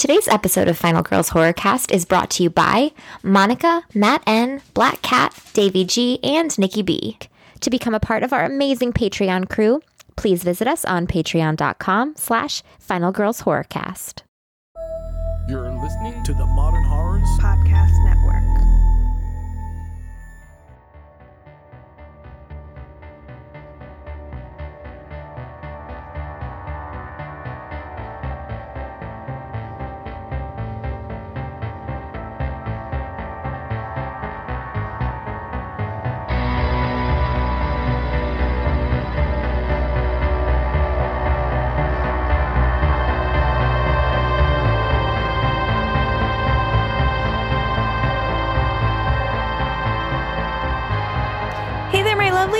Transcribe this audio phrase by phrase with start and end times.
[0.00, 5.02] Today's episode of Final Girls Horrorcast is brought to you by Monica, Matt N, Black
[5.02, 7.18] Cat, Davy G, and Nikki B.
[7.60, 9.82] To become a part of our amazing Patreon crew,
[10.16, 14.22] please visit us on patreon.com slash Final Girls Horrorcast.
[15.50, 18.49] You're listening to the Modern Horrors Podcast Network.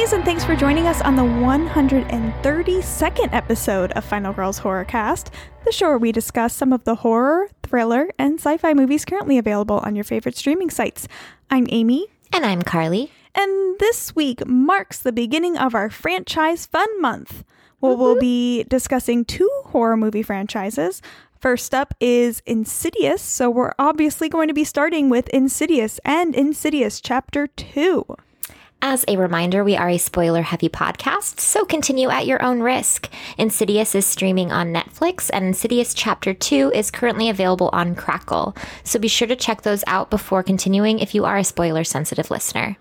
[0.00, 5.30] And thanks for joining us on the 132nd episode of Final Girls Horror Cast,
[5.64, 9.38] the show where we discuss some of the horror, thriller, and sci fi movies currently
[9.38, 11.06] available on your favorite streaming sites.
[11.48, 13.12] I'm Amy, And I'm Carly.
[13.36, 17.44] and this week marks the beginning of our franchise fun month.
[17.80, 21.00] Well, we'll be discussing two horror movie franchises.
[21.38, 27.00] First up is Insidious, so we're obviously going to be starting with Insidious and Insidious
[27.00, 28.04] Chapter 2.
[28.82, 33.10] As a reminder, we are a spoiler heavy podcast, so continue at your own risk.
[33.36, 38.56] Insidious is streaming on Netflix, and Insidious Chapter 2 is currently available on Crackle.
[38.82, 42.30] So be sure to check those out before continuing if you are a spoiler sensitive
[42.30, 42.78] listener.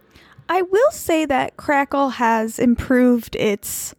[0.47, 3.93] I will say that Crackle has improved its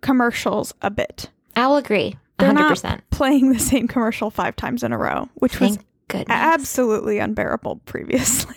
[0.00, 1.28] commercials a bit.
[1.54, 2.16] I'll agree.
[2.38, 2.84] They're 100%.
[2.84, 6.26] not playing the same commercial five times in a row, which was goodness.
[6.30, 8.56] absolutely unbearable previously.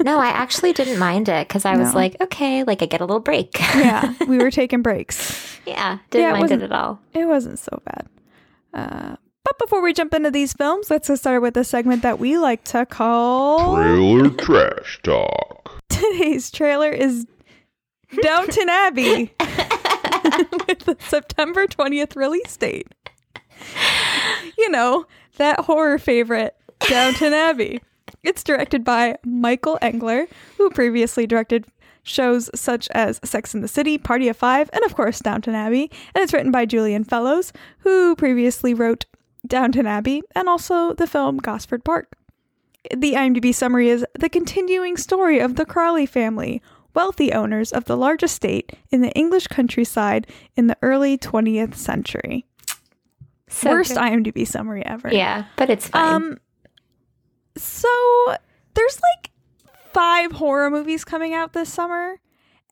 [0.00, 3.04] No, I actually didn't mind it because I was like, okay, like I get a
[3.04, 3.58] little break.
[3.60, 5.58] yeah, we were taking breaks.
[5.66, 7.00] yeah, didn't Yeah, it mind wasn't- it at all.
[7.14, 8.06] It wasn't so bad.
[8.74, 12.18] Uh, but before we jump into these films, let's get started with a segment that
[12.18, 15.82] we like to call Trailer Trash Talk.
[15.88, 17.26] today's trailer is
[18.22, 22.88] Downton Abbey with the September 20th release date.
[24.58, 25.06] You know,
[25.36, 27.80] that horror favorite, Downton Abbey.
[28.28, 30.26] It's directed by Michael Engler,
[30.58, 31.64] who previously directed
[32.02, 35.90] shows such as Sex in the City, Party of Five, and of course Downton Abbey.
[36.14, 39.06] And it's written by Julian Fellowes, who previously wrote
[39.46, 42.18] Downton Abbey and also the film Gosford Park.
[42.94, 46.60] The IMDb summary is the continuing story of the Crawley family,
[46.92, 52.44] wealthy owners of the largest estate in the English countryside in the early 20th century.
[53.48, 53.98] So Worst good.
[53.98, 55.08] IMDb summary ever.
[55.10, 56.14] Yeah, but it's fine.
[56.14, 56.38] Um
[57.58, 58.36] so
[58.74, 59.30] there's like
[59.92, 62.20] five horror movies coming out this summer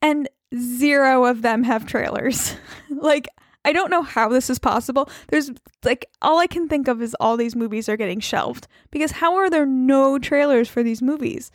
[0.02, 2.54] and zero of them have trailers.
[2.90, 3.28] like
[3.64, 5.10] I don't know how this is possible.
[5.28, 5.50] There's
[5.84, 9.34] like all I can think of is all these movies are getting shelved because how
[9.36, 11.50] are there no trailers for these movies?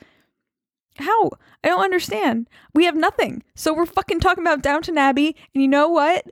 [0.97, 1.29] How?
[1.63, 2.49] I don't understand.
[2.75, 3.43] We have nothing.
[3.55, 6.25] So we're fucking talking about Downton Abbey and you know what?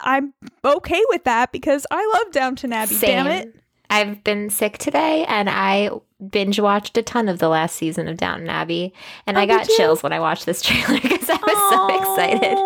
[0.00, 0.32] I'm
[0.64, 2.98] okay with that because I love Downton Abbey.
[2.98, 3.54] Damn it.
[3.90, 5.90] I've been sick today and I
[6.30, 8.92] binge watched a ton of the last season of Downton Abbey.
[9.26, 12.58] And Oh, I got chills when I watched this trailer because I was so excited.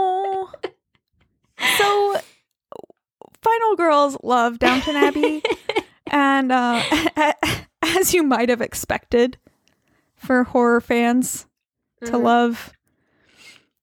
[1.78, 2.16] So,
[3.42, 5.42] Final Girls love Downton Abbey,
[6.08, 6.82] and uh,
[7.82, 9.36] as you might have expected,
[10.16, 11.46] for horror fans
[12.04, 12.22] to Mhm.
[12.22, 12.72] love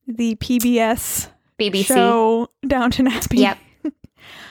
[0.07, 1.85] the PBS BBC.
[1.87, 3.37] show Downton Abbey.
[3.39, 3.57] Yep.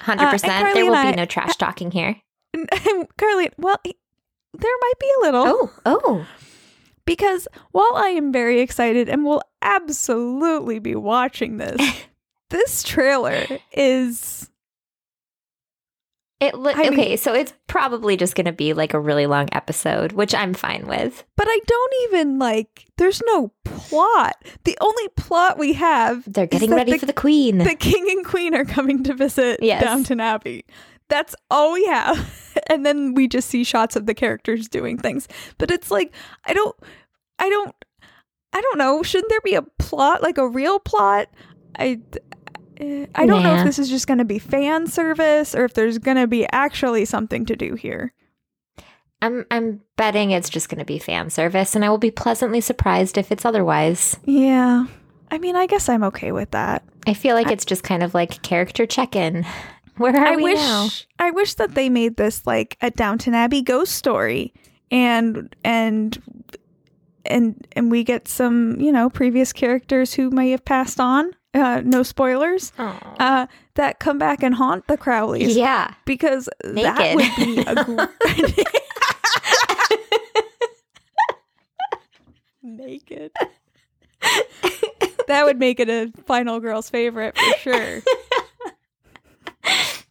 [0.05, 0.45] 100%.
[0.45, 2.17] Uh, there will be I- no trash talking here.
[3.19, 3.77] Carly, well,
[4.55, 5.45] there might be a little.
[5.47, 6.27] Oh, oh.
[7.05, 11.81] Because while I am very excited and will absolutely be watching this,
[12.51, 14.51] this trailer is
[16.41, 19.27] It look I mean- okay, so it's probably just going to be like a really
[19.27, 21.25] long episode, which I'm fine with.
[21.37, 24.37] but I don't even like there's no plot.
[24.65, 27.59] The only plot we have They're getting ready the, for the queen.
[27.59, 29.83] the king and queen are coming to visit Yes.
[29.83, 30.65] Downton Abbey.
[31.09, 32.35] That's all we have.
[32.71, 35.29] And then we just see shots of the characters doing things.
[35.59, 36.13] But it's like
[36.45, 36.75] I don't
[37.39, 37.73] I don't
[38.53, 39.03] I don't know.
[39.05, 41.29] Shouldn't there be a plot, like a real plot?
[41.79, 42.01] I
[43.15, 45.99] I don't know if this is just going to be fan service or if there's
[45.99, 48.13] going to be actually something to do here.
[49.21, 52.61] I'm I'm betting it's just going to be fan service and I will be pleasantly
[52.61, 54.17] surprised if it's otherwise.
[54.25, 54.87] Yeah.
[55.31, 56.85] I mean, I guess I'm okay with that.
[57.07, 59.45] I feel like it's just kind of like character check-in.
[59.99, 60.89] Where are I we wish now?
[61.19, 64.53] I wish that they made this like a Downton Abbey ghost story
[64.91, 66.17] and and
[67.25, 71.33] and and we get some, you know, previous characters who may have passed on.
[71.55, 72.73] Uh, no spoilers.
[72.79, 75.55] Uh, that come back and haunt the Crowleys.
[75.57, 75.95] yeah.
[76.05, 78.05] because that would be a gr-
[82.63, 83.33] naked.
[85.27, 88.03] that would make it a final girl's favorite for sure.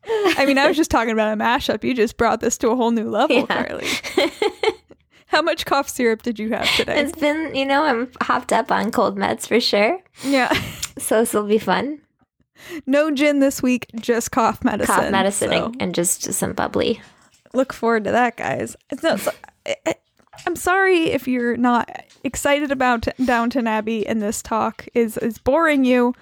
[0.10, 1.84] I mean, I was just talking about a mashup.
[1.84, 3.46] You just brought this to a whole new level, Yeah.
[3.66, 3.88] Carly.
[5.28, 7.00] How much cough syrup did you have today?
[7.02, 10.00] It's been, you know, I'm hopped up on cold meds for sure.
[10.24, 10.54] yeah.
[11.00, 12.00] So this will be fun.
[12.88, 14.96] No gin this week, just cough medicine.
[14.96, 17.00] Cough medicine so and, and just some bubbly.
[17.54, 18.76] look forward to that, guys.
[19.00, 19.18] So-
[19.68, 19.96] I- I-
[20.48, 21.88] I'm sorry if you're not
[22.24, 26.16] excited about Downton Abbey and this talk is is boring you.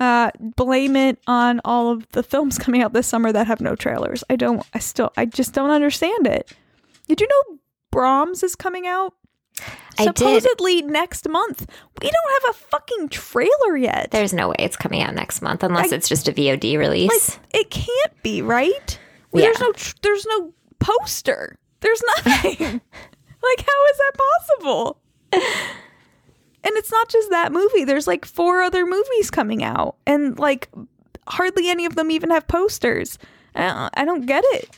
[0.00, 3.76] Uh, blame it on all of the films coming out this summer that have no
[3.76, 4.24] trailers.
[4.30, 4.64] I don't.
[4.72, 5.12] I still.
[5.16, 6.50] I just don't understand it.
[7.06, 7.58] Did you know
[7.90, 9.12] Brahms is coming out?
[9.98, 10.16] I did.
[10.16, 11.66] Supposedly next month.
[12.00, 14.10] We don't have a fucking trailer yet.
[14.10, 17.38] There's no way it's coming out next month unless I- it's just a VOD release.
[17.38, 18.98] like it can't be right.
[19.32, 21.58] Well, There's no tr- there's no poster.
[21.80, 22.80] There's nothing.
[23.42, 24.98] like how is that possible?
[26.62, 27.84] And it's not just that movie.
[27.84, 30.68] There's like four other movies coming out, and like
[31.26, 33.18] hardly any of them even have posters.
[33.54, 34.68] I don't, I don't get it.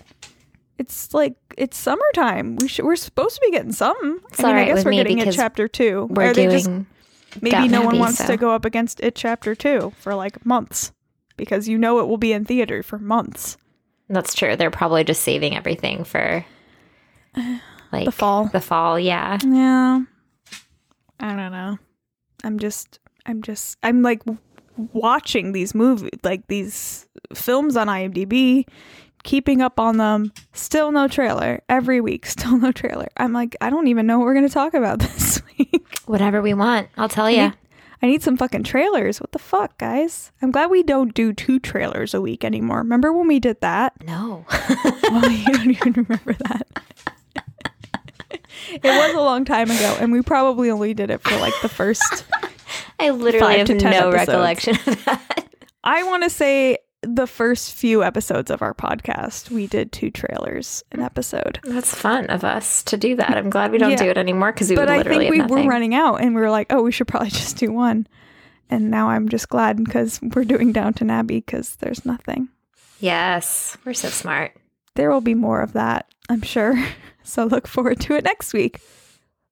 [0.79, 2.57] It's like it's summertime.
[2.57, 4.19] We should we're supposed to be getting something.
[4.29, 6.07] It's I mean, I guess we're getting it chapter two.
[6.11, 6.87] We're they doing
[7.31, 10.45] just- maybe no one wants so- to go up against it chapter two for like
[10.47, 10.93] months
[11.37, 13.57] because you know it will be in theater for months.
[14.09, 14.57] That's true.
[14.57, 16.45] They're probably just saving everything for
[17.93, 18.47] like The fall.
[18.47, 19.39] The fall, yeah.
[19.45, 20.03] Yeah.
[21.23, 21.79] I don't know.
[22.45, 24.23] I'm just I'm just I'm like
[24.93, 28.67] watching these movies like these films on IMDb,
[29.23, 30.33] keeping up on them.
[30.53, 31.63] Still no trailer.
[31.69, 33.09] Every week still no trailer.
[33.17, 36.01] I'm like I don't even know what we're going to talk about this week.
[36.07, 37.43] Whatever we want, I'll tell you.
[37.45, 37.53] need-
[38.05, 39.21] I need some fucking trailers.
[39.21, 40.33] What the fuck, guys?
[40.43, 42.79] I'm glad we don't do two trailers a week anymore.
[42.79, 43.93] Remember when we did that?
[44.05, 44.45] No.
[45.15, 46.67] Oh, you don't even remember that.
[48.73, 51.69] It was a long time ago, and we probably only did it for like the
[51.69, 52.25] first.
[52.99, 54.15] I literally have no episodes.
[54.15, 55.49] recollection of that.
[55.85, 60.85] I want to say the first few episodes of our podcast, we did two trailers
[60.93, 61.07] an hmm.
[61.07, 61.59] episode.
[61.65, 63.37] That's fun of us to do that.
[63.37, 63.97] I'm glad we don't Yeah.
[63.97, 66.51] do it anymore because we But I think we were running out, and we were
[66.51, 68.07] like, "Oh, we should probably just do one."
[68.71, 72.49] And now I'm just glad because we're doing Downton Abbey because there's nothing.
[73.01, 74.57] Yes, we're so smart.
[74.95, 76.83] There will be more of that, I'm sure.
[77.25, 78.81] So look forward to it next week.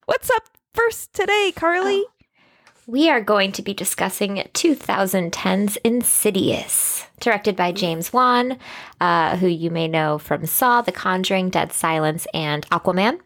[0.06, 0.42] What's up
[0.74, 2.04] first today, Carly?
[2.88, 8.58] We are going to be discussing 2010's Insidious, directed by James Wan,
[9.00, 13.20] uh, who you may know from Saw, The Conjuring, Dead Silence, and Aquaman.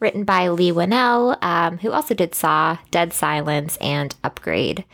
[0.00, 4.84] Written by Leigh Whannell, um, who also did Saw, Dead Silence, and Upgrade.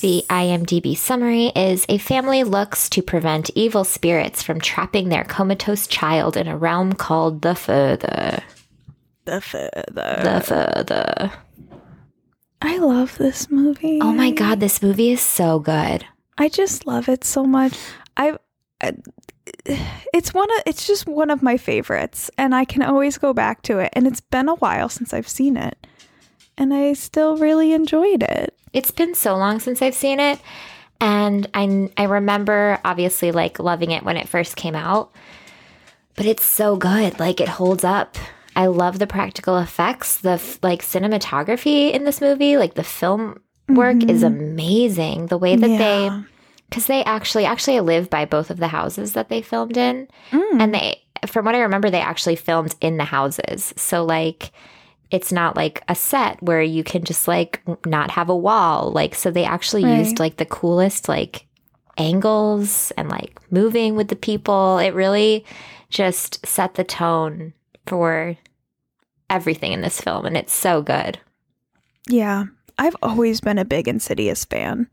[0.00, 5.86] The IMDb summary is A family looks to prevent evil spirits from trapping their comatose
[5.86, 8.42] child in a realm called the Further.
[9.26, 9.84] The further.
[9.92, 11.32] The Further.
[12.60, 14.00] I love this movie.
[14.02, 16.04] Oh my god, this movie is so good.
[16.36, 17.78] I just love it so much.
[18.16, 18.36] I,
[18.80, 18.94] I
[20.14, 23.62] it's one of it's just one of my favorites and I can always go back
[23.62, 25.86] to it and it's been a while since I've seen it.
[26.56, 28.52] And I still really enjoyed it.
[28.72, 30.40] It's been so long since I've seen it.
[31.00, 35.12] And I, I remember obviously like loving it when it first came out.
[36.16, 37.20] But it's so good.
[37.20, 38.16] Like it holds up.
[38.56, 43.40] I love the practical effects, the f- like cinematography in this movie, like the film
[43.68, 44.40] work is mm-hmm.
[44.40, 45.26] amazing.
[45.26, 45.78] The way that Yeah.
[45.78, 46.10] they
[46.68, 50.08] because they actually actually live by both of the houses that they filmed in.
[50.30, 50.60] Mm.
[50.62, 53.72] And they from what I remember they actually filmed in the houses.
[53.76, 54.52] So like
[55.10, 58.92] it's not like a set where you can just like not have a wall.
[58.92, 59.98] Like so they actually Right.
[59.98, 61.46] used like the coolest like
[61.96, 64.78] angles and like moving with the people.
[64.78, 65.44] It really
[65.90, 67.54] just set the tone
[67.86, 68.36] for
[69.30, 71.18] everything in this film and it's so good.
[72.08, 72.44] Yeah.
[72.78, 74.88] I've always been a big Insidious fan.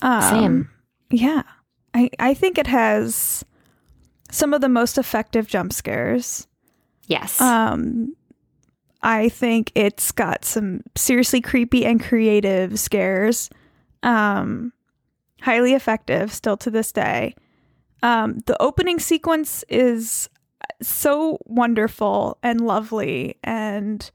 [0.00, 0.70] Um, Same.
[1.14, 1.42] Yeah.
[1.94, 3.44] I, I think it has
[4.30, 6.46] some of the most effective jump scares.
[7.06, 7.40] Yes.
[7.40, 8.16] Um,
[9.02, 13.50] I think it's got some seriously creepy and creative scares.
[14.02, 14.72] Um,
[15.40, 17.34] highly effective still to this day.
[18.02, 20.28] Um, the opening sequence is
[20.82, 24.10] so wonderful and lovely and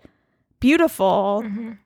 [0.60, 1.44] beautiful.
[1.46, 1.77] Mhm.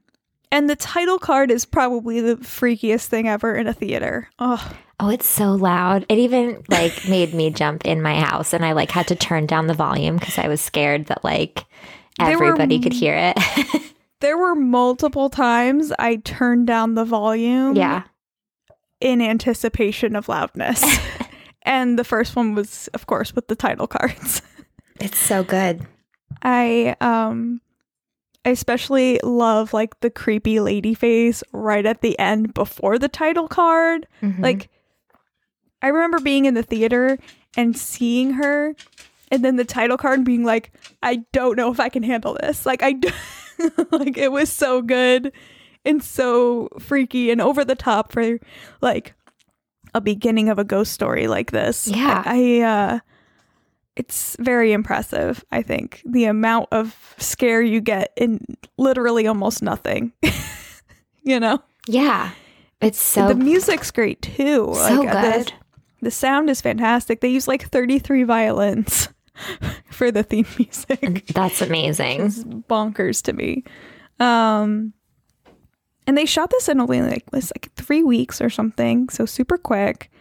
[0.52, 4.30] And the title card is probably the freakiest thing ever in a theater.
[4.40, 4.72] Oh,
[5.04, 6.06] Oh, it's so loud.
[6.08, 9.46] It even like made me jump in my house and I like had to turn
[9.48, 11.66] down the volume because I was scared that like
[12.20, 13.38] There were everybody could hear it.
[14.22, 17.76] there were multiple times I turned down the volume.
[17.76, 18.04] yeah.
[19.02, 20.82] in anticipation of loudness.
[21.64, 24.42] and the first one was, of course, with the title cards.
[25.02, 25.86] It's so good.
[26.44, 27.60] I um
[28.46, 33.50] I especially love like the creepy lady face right at the end before the title
[33.50, 34.08] card.
[34.22, 34.40] Mhm.
[34.40, 34.70] Like
[35.84, 37.20] I remember being in the theater
[37.56, 38.76] and seeing her
[39.30, 40.72] and then the title card being like
[41.04, 42.66] I don't know if I can handle this.
[42.66, 42.96] Like I
[43.92, 45.32] like it was so good
[45.86, 48.40] and so freaky and over the top for
[48.82, 49.14] like
[49.94, 51.88] a beginning of a ghost story like this.
[51.88, 52.24] Yeah.
[52.26, 53.00] I, I uh
[53.96, 56.02] it's very impressive, I think.
[56.06, 58.40] The amount of scare you get in
[58.78, 60.14] literally almost nothing.
[61.24, 61.62] you know?
[61.88, 62.32] yeah.
[62.82, 64.74] It's so the music's great too.
[64.74, 65.54] so Like, good.
[66.04, 67.22] The, sound is fantastic.
[67.22, 69.10] They use like 33 violins
[69.92, 71.28] for the theme music.
[71.28, 72.22] That's amazing.
[72.22, 73.64] It's bonkers to me.
[74.20, 74.94] Um
[76.06, 79.58] and they shot this in only like was like 3 weeks or something, so super
[79.58, 80.12] quick.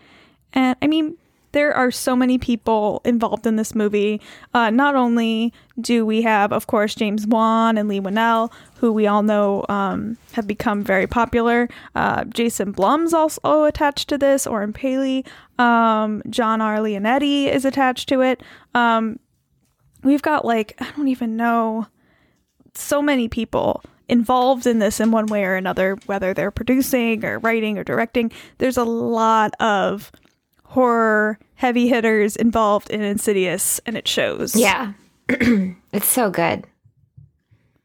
[0.52, 1.16] And I mean,
[1.52, 4.20] there are so many people involved in this movie.
[4.52, 9.06] Uh, not only do we have, of course, James Wan and Leigh Whannell, who we
[9.06, 11.68] all know um, have become very popular.
[11.94, 15.24] Uh, Jason Blum's also attached to this, Oren Peli.
[15.58, 16.78] Um, John R.
[16.78, 18.42] Leonetti is attached to it.
[18.74, 19.18] Um,
[20.02, 21.86] we've got like, I don't even know,
[22.74, 27.38] so many people involved in this in one way or another, whether they're producing or
[27.38, 28.32] writing or directing.
[28.58, 30.10] There's a lot of
[30.72, 34.56] horror heavy hitters involved in Insidious, and it shows.
[34.56, 34.92] Yeah.
[35.28, 36.64] it's so good.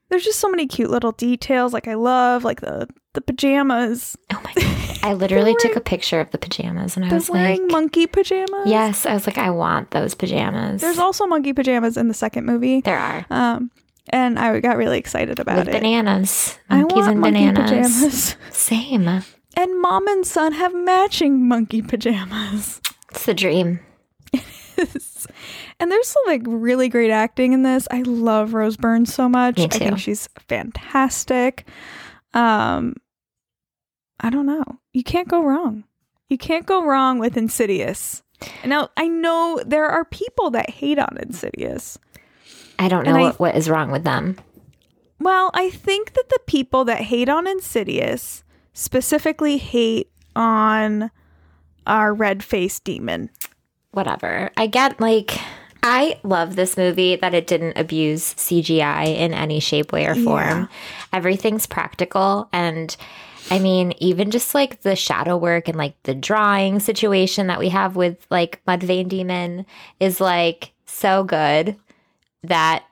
[0.10, 1.74] There's just so many cute little details.
[1.74, 4.16] Like I love like the the pajamas.
[4.34, 5.00] Oh my god.
[5.04, 8.66] I literally took a picture of the pajamas and I was like monkey pajamas.
[8.68, 10.82] Yes, I was like I want those pajamas.
[10.82, 12.82] There's also monkey pajamas in the second movie.
[12.82, 13.26] there are.
[13.30, 13.70] Um,
[14.10, 15.72] and I got really excited about With it.
[15.74, 16.58] bananas.
[16.70, 18.00] I Monkeys want and monkey bananas.
[18.00, 18.36] pajamas.
[18.52, 19.24] Same.
[19.58, 22.80] And mom and son have matching monkey pajamas.
[23.10, 23.80] It's the dream.
[25.80, 27.88] and there's some like really great acting in this.
[27.90, 29.58] I love Rose Byrne so much.
[29.58, 31.68] Me I think she's fantastic.
[32.36, 32.96] Um
[34.20, 34.64] I don't know.
[34.94, 35.86] You can't go wrong.
[36.30, 38.22] You can't go wrong with Insidious.
[38.64, 41.98] Now, I know there are people that hate on Insidious.
[42.78, 44.38] I don't know I- what, what is wrong with them.
[45.20, 48.44] Well, I think that the people that hate on Insidious
[48.78, 51.10] specifically hate on
[51.88, 53.28] our red faced demon.
[53.92, 54.52] Whatever.
[54.56, 55.40] I get like
[55.82, 60.62] I love this movie that it didn't abuse CGI in any shape, way, or form.
[60.62, 60.68] Yeah.
[61.12, 62.96] Everything's practical and
[63.50, 67.70] I mean, even just like the shadow work and like the drawing situation that we
[67.70, 69.66] have with like Mudvayne Demon
[70.00, 71.78] is like so good
[72.44, 72.84] that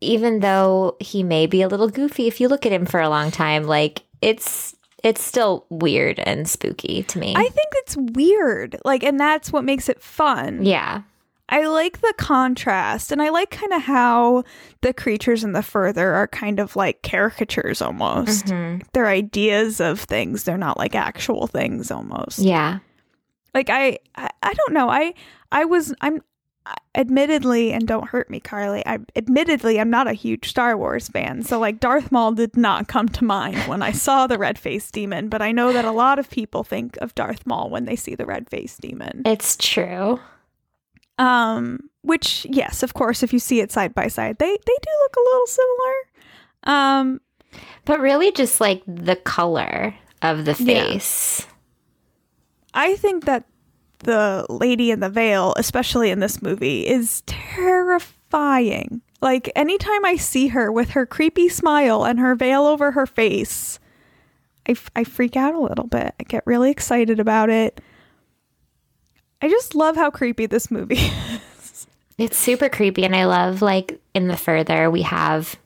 [0.00, 3.08] even though he may be a little goofy, if you look at him for a
[3.08, 4.73] long time, like it's
[5.04, 7.34] it's still weird and spooky to me.
[7.36, 8.76] I think it's weird.
[8.84, 10.64] Like, and that's what makes it fun.
[10.64, 11.02] yeah.
[11.46, 14.44] I like the contrast and I like kind of how
[14.80, 18.46] the creatures in the further are kind of like caricatures almost.
[18.46, 18.82] Mhm.
[18.94, 20.44] They're ideas of things.
[20.44, 22.38] They're not like actual things almost.
[22.38, 22.78] Yeah.
[23.54, 24.88] Like I, I I don't know.
[24.88, 25.12] I
[25.52, 26.22] I was I'm
[26.94, 28.82] admittedly and don't hurt me Carly.
[28.86, 31.42] I admittedly I'm not a huge Star Wars fan.
[31.42, 35.28] So like Darth Maul did not come to mind when I saw the red-faced demon,
[35.28, 38.14] but I know that a lot of people think of Darth Maul when they see
[38.14, 39.22] the red-faced demon.
[39.26, 40.20] It's true.
[41.18, 44.90] Um, which yes, of course, if you see it side by side, they they do
[45.02, 45.94] look a little similar.
[46.64, 47.20] Um,
[47.84, 50.84] But really, just like the color of the Yeah.
[50.84, 51.46] face.
[52.72, 53.44] I think that
[54.04, 59.02] the lady in the veil, especially in this movie, is terrifying.
[59.20, 63.78] Like anytime I see her with her creepy smile and her veil over her face,
[64.68, 66.14] I, f- I freak out a little bit.
[66.20, 67.80] I get really excited about it.
[69.42, 70.94] I just love how creepy this movie
[71.60, 71.86] is.
[72.16, 73.04] It's super creepy.
[73.04, 75.56] And I love, like, in the further, we have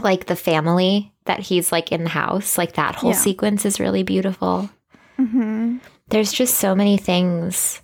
[0.00, 2.58] like the family that he's like in the house.
[2.58, 3.16] Like, that whole Yeah.
[3.16, 4.70] sequence is really beautiful.
[5.18, 5.63] mm-hmm.
[6.14, 7.82] There's just so many things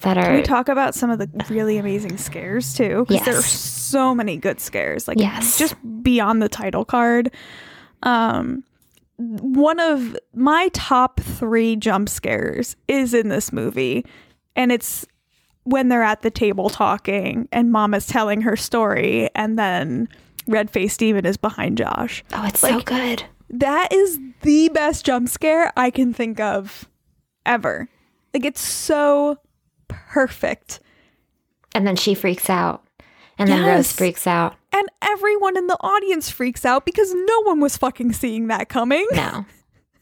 [0.00, 0.34] that Can are.
[0.34, 3.04] we talk about some of the really amazing scares too?
[3.06, 5.06] Because there are so many good scares.
[5.06, 5.58] Like Yes.
[5.60, 7.30] just beyond the title card.
[8.02, 8.64] Um
[9.16, 14.04] one of my top three jump scares is in this movie.
[14.56, 15.06] And it's
[15.62, 20.08] when they're at the table talking and mom is telling her story and then
[20.48, 22.24] red faced demon is behind Josh.
[22.32, 23.22] oh, it's so good.
[23.52, 26.88] That is the best jump scare I can think of
[27.44, 27.88] ever.
[28.32, 29.38] Like it's so
[29.88, 30.80] perfect.
[31.74, 32.82] And then she freaks out.
[33.38, 34.54] And then Rose freaks out.
[34.72, 39.06] And everyone in the audience freaks out because no one was fucking seeing that coming.
[39.12, 39.44] No.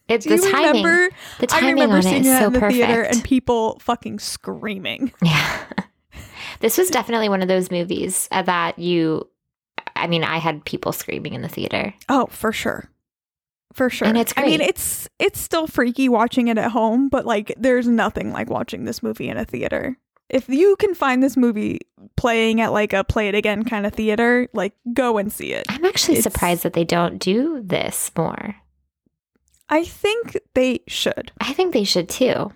[0.09, 0.83] It's the timing.
[0.83, 1.15] remember?
[1.39, 2.85] the I remember on it seeing is that so in the perfect.
[2.85, 5.13] theater and people fucking screaming.
[5.23, 5.67] Yeah.
[6.59, 9.29] This was definitely one of those movies that you.
[9.95, 11.95] I mean, I had people screaming in the theater.
[12.09, 12.90] Oh, for sure.
[13.73, 14.09] For sure.
[14.09, 17.87] And it's I mean, it's it's still freaky watching it at home, but like there's
[17.87, 19.97] nothing like watching this movie in a theater.
[20.29, 21.81] If you can find this movie
[22.17, 25.67] playing at like a play it again kind of theater, like go and see it.
[25.69, 28.57] I'm actually It's- surprised that they don't do this more.
[29.69, 31.31] I think they should.
[31.41, 32.53] I think they should too.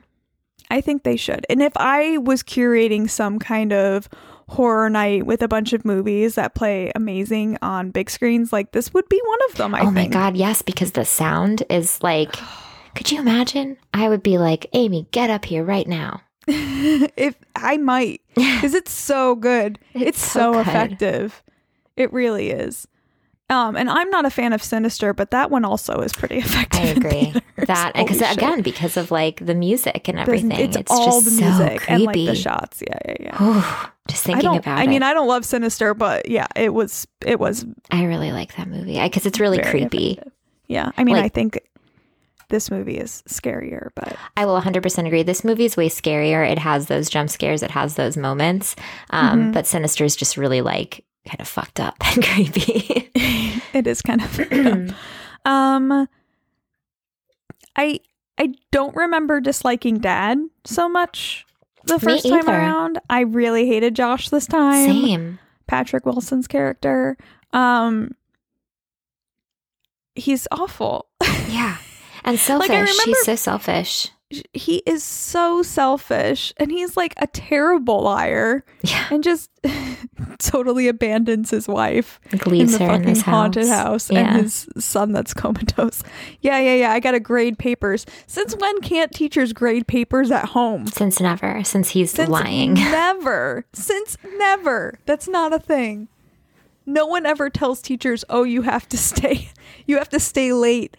[0.71, 1.47] I think they should.
[1.49, 4.09] And if I was curating some kind of
[4.48, 8.92] horror night with a bunch of movies that play amazing on big screens, like this
[8.94, 12.34] would be one of them, I oh my god, yes, because the sound is like.
[12.94, 13.76] Could you imagine?
[13.92, 16.20] I would be like, Amy, get up here right now.
[16.46, 19.80] if I might, because it's so good.
[19.94, 20.60] It's, It's so, so good.
[20.68, 21.42] effective.
[21.96, 22.86] It really is.
[23.54, 26.80] Um, and I'm not a fan of Sinister, but that one also is pretty effective.
[26.80, 27.11] I agree.
[27.11, 27.42] theaters.
[27.66, 31.25] That because again, because of like the music and The- everything, it's, it's, all just
[31.25, 32.82] the music so and like the shots.
[32.87, 33.38] Yeah, yeah, yeah.
[33.38, 37.06] Whew, just thinking about I it, mean, I don't love Sinister, but yeah, it was.
[37.25, 40.12] It was I really like that movie because it's really creepy.
[40.12, 40.32] effective.
[40.66, 41.61] Yeah, I mean, Like- I think
[42.50, 45.23] this movie is scarier, but I will 100% agree.
[45.23, 46.46] This movie is way scarier.
[46.50, 48.76] It has those jump scares, it has those moments.
[49.11, 49.52] Um, Mhm.
[49.54, 53.11] But Sinister is just really like kind of fucked up and creepy.
[53.78, 54.40] it is kind of.
[55.44, 56.08] um,
[57.76, 58.00] I
[58.38, 61.44] I don't remember disliking Dad so much
[61.84, 62.98] the first time around.
[63.10, 64.86] I really hated Josh this time.
[64.86, 65.38] Same.
[65.66, 67.16] Patrick Wilson's character.
[67.52, 68.12] Um,
[70.14, 71.06] he's awful.
[71.48, 71.76] Yeah.
[72.24, 72.68] And selfish.
[72.70, 74.08] Like, remember- He's so selfish.
[74.52, 79.06] He is so selfish, and he's like a terrible liar, Yeah.
[79.10, 79.50] and just
[80.38, 82.20] totally abandons his wife.
[82.32, 84.34] Like in the her fucking in this haunted house, Yeah.
[84.34, 86.02] and his son that's comatose.
[86.40, 86.92] Yeah, yeah, yeah.
[86.92, 88.06] I got to grade papers.
[88.26, 90.86] Since when can't teachers grade papers at home?
[90.86, 92.74] Since never, since he's Since lying.
[93.04, 93.64] Never.
[93.72, 94.98] Since never.
[95.06, 96.08] That's not a thing.
[96.86, 99.48] No one ever tells teachers, "Oh, you have to stay.
[99.86, 100.96] You have to stay late."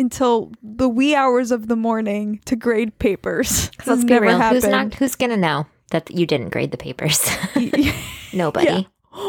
[0.00, 3.70] Until the wee hours of the morning to grade papers.
[3.86, 4.40] Let's be never real.
[4.40, 4.94] Who's not?
[4.94, 7.28] Who's gonna know that you didn't grade the papers?
[8.32, 8.88] Nobody.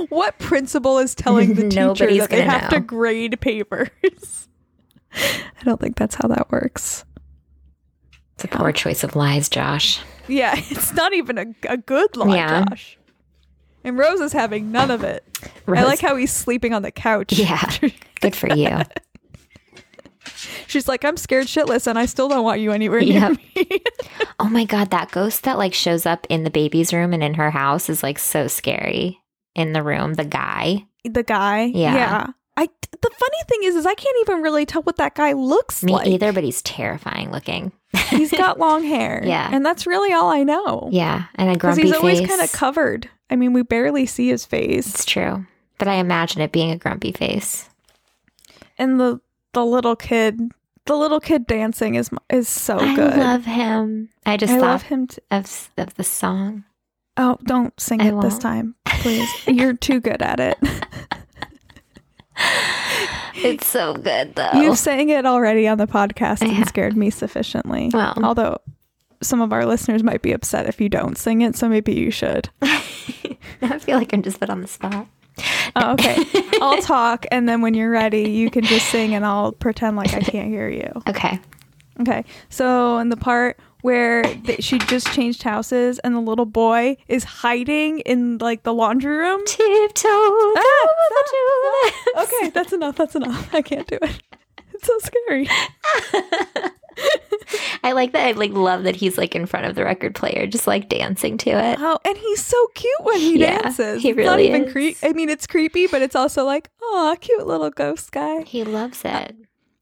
[0.10, 4.48] what principal is telling the teacher that they have to grade papers?
[5.14, 7.04] I don't think that's how that works.
[8.36, 10.00] It's a poor choice of lies, Josh.
[10.28, 12.66] Yeah, it's not even a, a good lie, Yeah.
[12.70, 12.98] Josh.
[13.84, 15.26] And Rose is having none of it.
[15.68, 17.34] I like how he's sleeping on the couch.
[17.34, 17.62] Yeah.
[18.22, 18.80] Good for you.
[20.72, 23.38] She's like, I'm scared shitless and I still don't want you anywhere near Yep.
[23.56, 23.82] me.
[24.40, 27.36] Oh my god, that ghost that like shows up in the baby's room and in
[27.36, 29.20] her house is like so scary.
[29.54, 30.86] In the room, the guy.
[31.04, 31.66] the guy.
[31.66, 32.28] Yeah.
[32.58, 32.68] I
[33.02, 35.94] the funny thing is is I can't even really tell what that guy looks Me
[35.94, 36.08] like.
[36.08, 37.72] either, but he's terrifying looking.
[38.10, 39.22] He's got long hair.
[39.28, 39.50] Yeah.
[39.52, 40.88] And that's really all I know.
[40.92, 43.10] Yeah, and a Because grumpy he's always kind of covered.
[43.30, 44.88] I mean, we barely see his face.
[44.88, 45.46] It's true,
[45.78, 47.68] but I imagine it being a grumpy face.
[48.78, 49.20] And the
[49.54, 50.40] the little kid,
[50.86, 53.14] the little kid dancing is is so good.
[53.14, 54.10] I love him.
[54.26, 55.08] I just I love him.
[55.08, 56.64] T- of of the song.
[57.18, 58.42] oh, don't sing I it this won't.
[58.42, 59.30] time, please.
[59.48, 60.58] You're too good at it.
[63.36, 64.52] It's so good though.
[64.54, 67.90] You've sang it already on the podcast and scared me sufficiently.
[67.94, 68.14] Well.
[68.24, 68.58] although
[69.22, 72.12] some of our listeners might be upset if you don't sing it, so maybe you
[72.12, 72.50] should.
[72.62, 75.08] I feel like I'm just put on the spot.
[75.76, 76.18] Oh, okay.
[76.62, 80.14] I'll talk, and then when you're ready, you can just sing, and I'll pretend like
[80.14, 80.92] I can't hear you.
[81.08, 81.40] Okay.
[82.02, 82.24] Okay.
[82.50, 84.24] So in the part where
[84.60, 89.42] she just changed houses, and the little boy is hiding in like the laundry room.
[89.46, 92.34] Tiptoe Ah, the tulips.
[92.34, 92.96] Okay, that's enough.
[92.96, 93.54] That's enough.
[93.54, 94.22] I can't do it.
[94.74, 95.48] It's so scary.
[97.84, 98.28] I like that.
[98.28, 101.38] I like love that he's like in front of the record player, just like dancing
[101.40, 101.78] to it.
[101.80, 104.02] Oh, and he's so cute when he Yeah, dances.
[104.02, 104.98] he it's not really even creepy.
[105.06, 108.44] I mean, it's creepy, but it's also like, oh, cute little ghost guy.
[108.44, 109.36] He loves uh, it.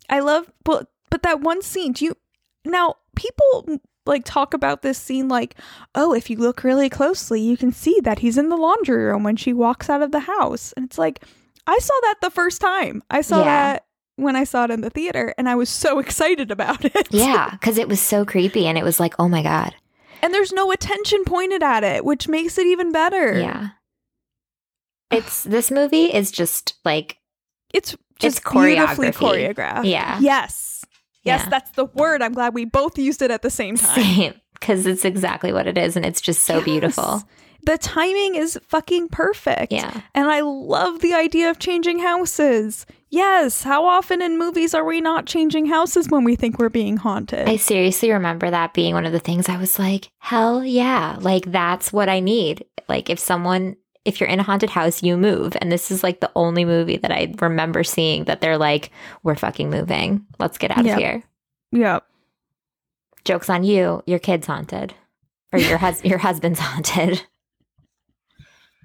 [0.09, 1.91] I love, but but that one scene.
[1.93, 2.15] Do you
[2.65, 2.95] now?
[3.15, 5.55] People mm, like talk about this scene like,
[5.93, 9.23] oh, if you look really closely, you can see that he's in the laundry room
[9.23, 11.23] when she walks out of the house, and it's like,
[11.67, 13.03] I saw that the first time.
[13.09, 13.43] I saw Yeah.
[13.73, 13.85] that
[14.21, 17.07] when I saw it in the theater, and I was so excited about it.
[17.11, 19.73] Yeah, because it was so creepy, and it was like, oh my god.
[20.21, 23.39] and there's no attention pointed at it, which makes it even better.
[23.39, 23.69] Yeah.
[25.11, 27.17] It's this movie is just like
[27.73, 29.85] It's just It's beautifully choreographed.
[29.85, 30.19] Yeah.
[30.19, 30.83] Yes.
[31.23, 31.49] Yes, Yeah.
[31.49, 32.21] that's the word.
[32.21, 34.03] I'm glad we both used it at the same time.
[34.03, 36.65] same because it's exactly what it is, and it's just so Yes.
[36.65, 37.23] beautiful.
[37.63, 39.71] The timing is fucking perfect.
[39.71, 40.01] Yeah.
[40.15, 42.85] And I love the idea of changing houses.
[43.09, 46.97] Yes, how often in movies are we not changing houses when we think we're being
[46.97, 47.49] haunted?
[47.49, 51.17] I seriously remember that being one of the things I was like, hell yeah.
[51.19, 52.65] Like, that's what I need.
[52.87, 55.57] Like, if someone, if you're in a haunted house, you move.
[55.59, 58.91] And this is like the only movie that I remember seeing that they're like,
[59.23, 60.25] we're fucking moving.
[60.37, 60.93] Let's get out Yep.
[60.97, 61.23] of here.
[61.71, 61.99] yeah.
[63.25, 64.01] Joke's on you.
[64.05, 64.93] Your kid's haunted.
[65.51, 67.25] Or your, hus- your husband's haunted.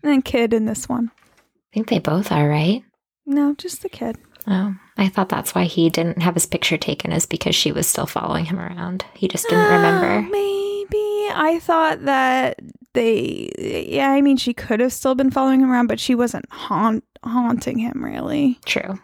[0.05, 1.11] And kid in this one.
[1.17, 2.83] I think they both are, right?
[3.27, 4.17] No, just the kid.
[4.47, 7.87] Oh, I thought that's why he didn't have his picture taken, is because she was
[7.87, 9.05] still following him around.
[9.15, 10.31] He just didn't Ah, remember.
[10.31, 12.61] Maybe I thought that
[12.93, 13.51] they.
[13.89, 17.03] Yeah, I mean, she could have still been following him around, but she wasn't haunt
[17.25, 18.61] haunting him really.
[18.67, 19.01] True.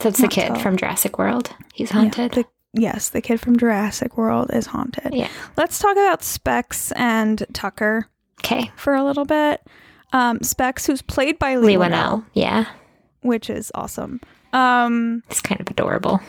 [0.00, 0.60] So it's the kid so.
[0.60, 1.54] from Jurassic World.
[1.74, 2.32] He's Yeah, haunted.
[2.32, 5.14] the- yes, the kid from Jurassic World is haunted.
[5.14, 5.28] Yeah.
[5.58, 8.08] Let's talk about Specs and Tucker
[8.44, 8.70] Okay.
[8.76, 9.60] for a little bit.
[10.12, 11.90] Um, Specs, who's played by Leigh Leigh Whannell.
[12.20, 12.66] Whannell, Yeah.
[13.22, 14.20] which is awesome.
[14.52, 16.20] Um, It's kind of adorable.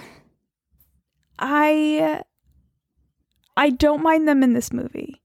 [1.37, 2.21] I
[3.57, 5.21] I don't mind them in this movie,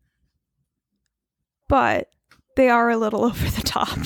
[1.69, 2.09] but
[2.57, 3.99] they are a little over the top.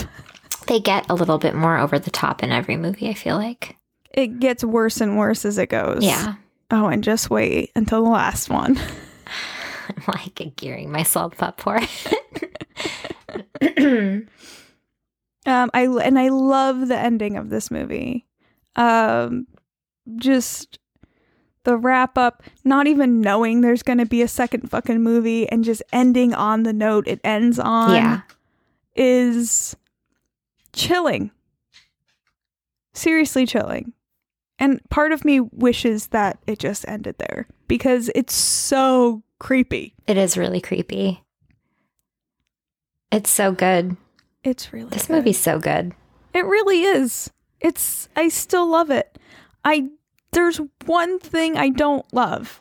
[0.66, 3.76] They get a little bit more over the top in every movie, I feel like.
[4.12, 6.04] It gets worse and worse as it goes.
[6.04, 6.34] Yeah.
[6.70, 8.78] Oh, and just wait until the last one.
[9.88, 12.14] I'm like gearing myself up for it.
[15.46, 18.26] Um, I and I love the ending of this movie.
[18.76, 19.46] Um,
[20.16, 20.78] just
[21.64, 25.64] the wrap up, not even knowing there's going to be a second fucking movie, and
[25.64, 27.94] just ending on the note it ends on.
[27.94, 28.20] yeah.
[28.96, 29.76] is
[30.72, 31.30] chilling.
[32.94, 33.92] Seriously chilling.
[34.58, 39.94] And part of me wishes that it just ended there because it's so creepy.
[40.06, 41.23] It is really creepy.
[43.14, 43.96] It's so good.
[44.42, 45.14] It's really This good.
[45.16, 45.92] movie's so good.
[46.34, 47.30] It really is.
[47.60, 49.18] It's I still love it.
[49.64, 49.88] I
[50.32, 52.60] there's one thing I don't love,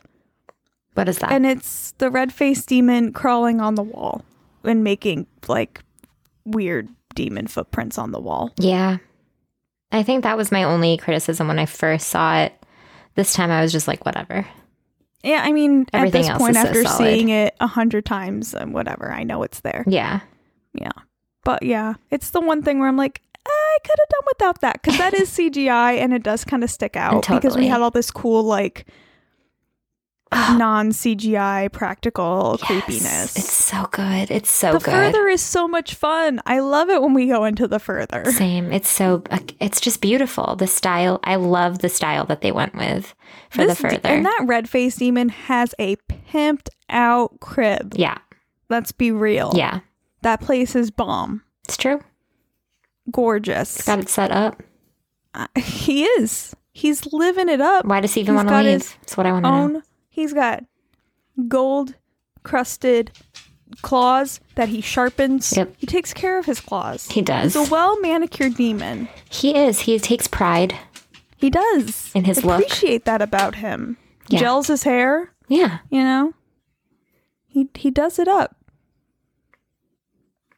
[0.94, 1.32] What is that?
[1.32, 4.24] and it's the red-faced demon crawling on the wall
[4.62, 5.82] and making like
[6.44, 8.52] weird demon footprints on the wall.
[8.58, 8.98] yeah.
[9.92, 12.52] I think that was my only criticism when I first saw it.
[13.14, 14.44] This time I was just like, whatever.
[15.22, 18.04] Yeah, I mean, Everything at this else point, is so after seeing it a hundred
[18.04, 19.84] times and whatever, I know it's there.
[19.86, 20.20] Yeah.
[20.74, 20.90] Yeah,
[21.44, 24.82] but yeah, it's the one thing where I'm like, I could have done without that
[24.82, 27.90] because that is CGI and it does kind of stick out because we had all
[27.90, 28.86] this cool like
[30.32, 32.66] non CGI practical Yes.
[32.66, 33.36] creepiness.
[33.36, 34.30] It's so good.
[34.32, 34.90] It's so the good.
[34.90, 36.40] further is so much fun.
[36.46, 38.24] I love it when we go into the further.
[38.32, 38.72] Same.
[38.72, 39.22] It's so.
[39.60, 40.56] It's just beautiful.
[40.56, 41.20] The style.
[41.22, 43.14] I love the style that they went with
[43.50, 44.08] for This the further.
[44.08, 47.94] and that red faced demon has a pimped out crib.
[47.96, 48.18] yeah.
[48.70, 49.52] Let's be real.
[49.54, 49.80] Yeah.
[50.24, 51.42] That place is bomb.
[51.64, 52.00] It's true.
[53.10, 53.82] Gorgeous.
[53.82, 54.62] Got it set up.
[55.32, 56.54] Uh, he is.
[56.72, 57.84] He's living it up.
[57.84, 58.96] Why does he even He's want to leave?
[59.00, 59.56] That's what I want to know.
[59.56, 59.82] Own.
[60.08, 60.64] He's got
[61.48, 61.94] gold
[62.42, 63.12] crusted
[63.82, 65.56] claws that he sharpens.
[65.56, 65.74] Yep.
[65.76, 67.08] He takes care of his claws.
[67.08, 67.54] He does.
[67.54, 69.08] He's a well manicured demon.
[69.30, 69.80] He is.
[69.80, 70.74] He takes pride.
[71.36, 72.10] He does.
[72.14, 72.62] In his look.
[72.62, 73.96] Appreciate that about him.
[74.28, 74.40] Yeah.
[74.40, 75.32] Gels his hair.
[75.48, 75.78] Yeah.
[75.90, 76.34] You know.
[77.46, 78.56] He he does it up.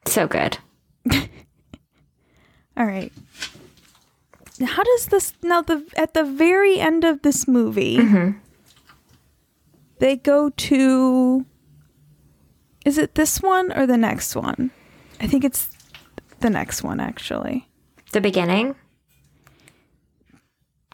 [0.07, 0.57] So good.
[2.77, 3.11] All right.
[4.65, 8.37] How does this now the at the very end of this movie Mm-hmm.
[9.99, 11.45] they go to
[12.85, 14.71] is it this one or the next one?
[15.19, 15.69] I think it's
[16.39, 17.67] the next one actually.
[18.13, 18.75] The beginning.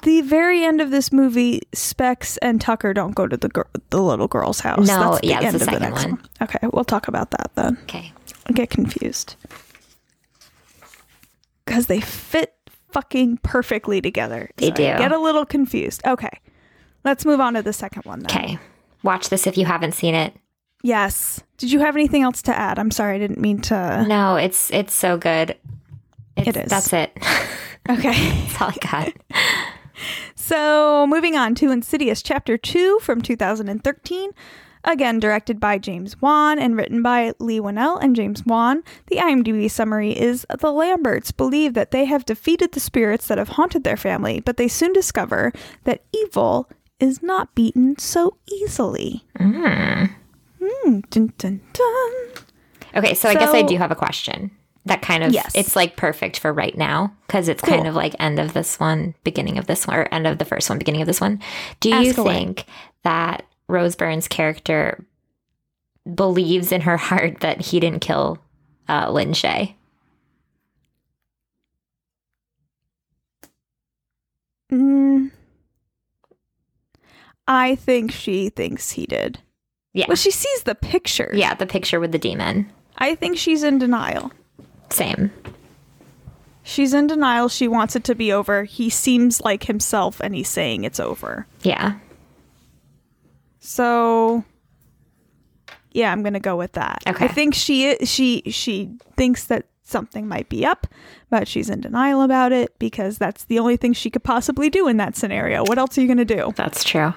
[0.01, 4.01] The very end of this movie, Specs and Tucker don't go to the gir- the
[4.01, 4.85] little girl's house.
[4.85, 6.21] No, That's the yeah, it's end the of second next one.
[6.41, 7.77] Okay, we'll talk about that then.
[7.83, 8.11] Okay.
[8.47, 9.35] I get confused
[11.65, 12.53] because they fit
[12.91, 14.49] fucking perfectly together.
[14.57, 14.83] They I do.
[14.83, 16.01] get a little confused.
[16.05, 16.41] Okay,
[17.03, 18.19] let's move on to the second one.
[18.19, 18.31] Then.
[18.31, 18.59] Okay.
[19.03, 20.33] Watch this if you haven't seen it.
[20.81, 21.41] Yes.
[21.57, 22.77] Did you have anything else to add?
[22.79, 24.05] I'm sorry, I didn't mean to.
[24.07, 25.55] No, it's it's so good.
[26.35, 26.69] It's, It is.
[26.69, 27.17] That's it.
[27.89, 28.13] Okay.
[28.47, 29.13] That's all I got.
[30.35, 34.31] So, moving on to Insidious Chapter 2 from 2013.
[34.85, 38.83] Again, directed by James Wan and written by Leigh Whannell and James Wan.
[39.07, 43.49] The IMDb summary is The Lamberts believe that they have defeated the spirits that have
[43.49, 45.53] haunted their family, but they soon discover
[45.85, 46.69] that evil
[46.99, 49.23] is not beaten so easily.
[49.39, 50.09] Mm.
[51.09, 52.11] dun, dun, dun.
[52.95, 54.51] Okay, so, I guess I do have a question.
[54.85, 55.51] That kind of Yes.
[55.55, 57.73] it's like perfect for right now because it's Cool.
[57.75, 60.45] kind of like end of this one, beginning of this one, or end of the
[60.45, 61.39] first one, beginning of this one.
[61.79, 62.33] Do you Ask away.
[62.33, 62.65] think
[63.03, 65.03] that Rose Byrne's character
[66.15, 68.37] believes in her heart that he didn't kill
[68.87, 69.75] uh, Lin Shay.
[74.71, 75.31] Mm,
[77.47, 79.39] I think she thinks he did.
[79.93, 80.05] Yeah.
[80.07, 81.31] Well, she sees the picture.
[81.33, 82.71] Yeah, the picture with the demon.
[82.97, 84.31] I think she's in denial.
[84.89, 85.31] Same.
[86.63, 87.49] She's in denial.
[87.49, 88.63] She wants it to be over.
[88.63, 91.45] He seems like himself and he's saying it's over.
[91.61, 91.99] Yeah.
[93.65, 94.43] So
[95.93, 97.01] yeah, I'm going to go with that.
[97.07, 97.25] Okay.
[97.25, 100.85] I think she she she thinks that something might be up,
[101.29, 104.87] but she's in denial about it because that's the only thing she could possibly do
[104.87, 105.63] in that scenario.
[105.63, 106.51] What else are you going to do?
[106.57, 107.13] That's true.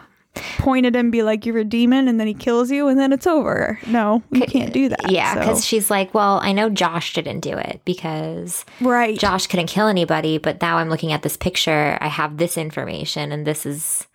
[0.58, 3.10] Point at him, be like, "You're a demon," and then he kills you, and then
[3.10, 3.78] it's over.
[3.86, 5.10] No, you can't do that.
[5.10, 9.18] Yeah, so- because she's like, well, I know Josh didn't do it because right.
[9.18, 11.96] Josh couldn't kill anybody, but now I'm looking at this picture.
[12.02, 14.06] I have this information, and this is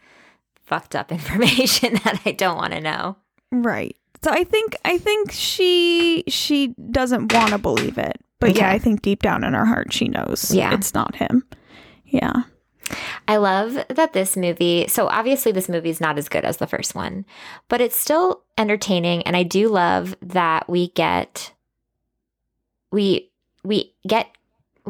[0.71, 3.17] fucked up information that I don't want to know.
[3.51, 3.95] Right.
[4.23, 8.17] So I think I think she she doesn't want to believe it.
[8.39, 10.73] But yeah, I think deep down in her heart she knows Yeah.
[10.73, 11.43] it's not him.
[12.05, 12.43] Yeah.
[13.27, 16.67] I love that this movie, so obviously this movie is not as good as the
[16.67, 17.25] first one,
[17.69, 21.53] but it's still entertaining and I do love that we get
[22.91, 23.29] we
[23.63, 24.27] we get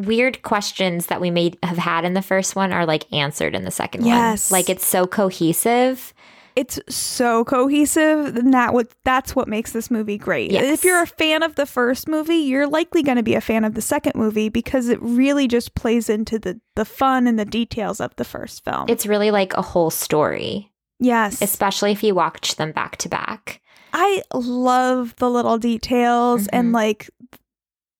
[0.05, 3.63] weird questions that we may have had in the first one are like answered in
[3.63, 4.51] the second Yes.
[4.51, 4.59] one.
[4.59, 6.13] Like it's so cohesive.
[6.53, 10.51] It's so cohesive and that what that's what makes this movie great.
[10.51, 10.65] Yes.
[10.65, 13.63] If you're a fan of the first movie, you're likely going to be a fan
[13.63, 17.45] of the second movie because it really just plays into the the fun and the
[17.45, 18.85] details of the first film.
[18.89, 21.41] It's really like a whole story, yes.
[21.41, 23.61] especially if you watch them back to back.
[23.93, 26.73] I love the little details and Mhm.
[26.73, 27.09] like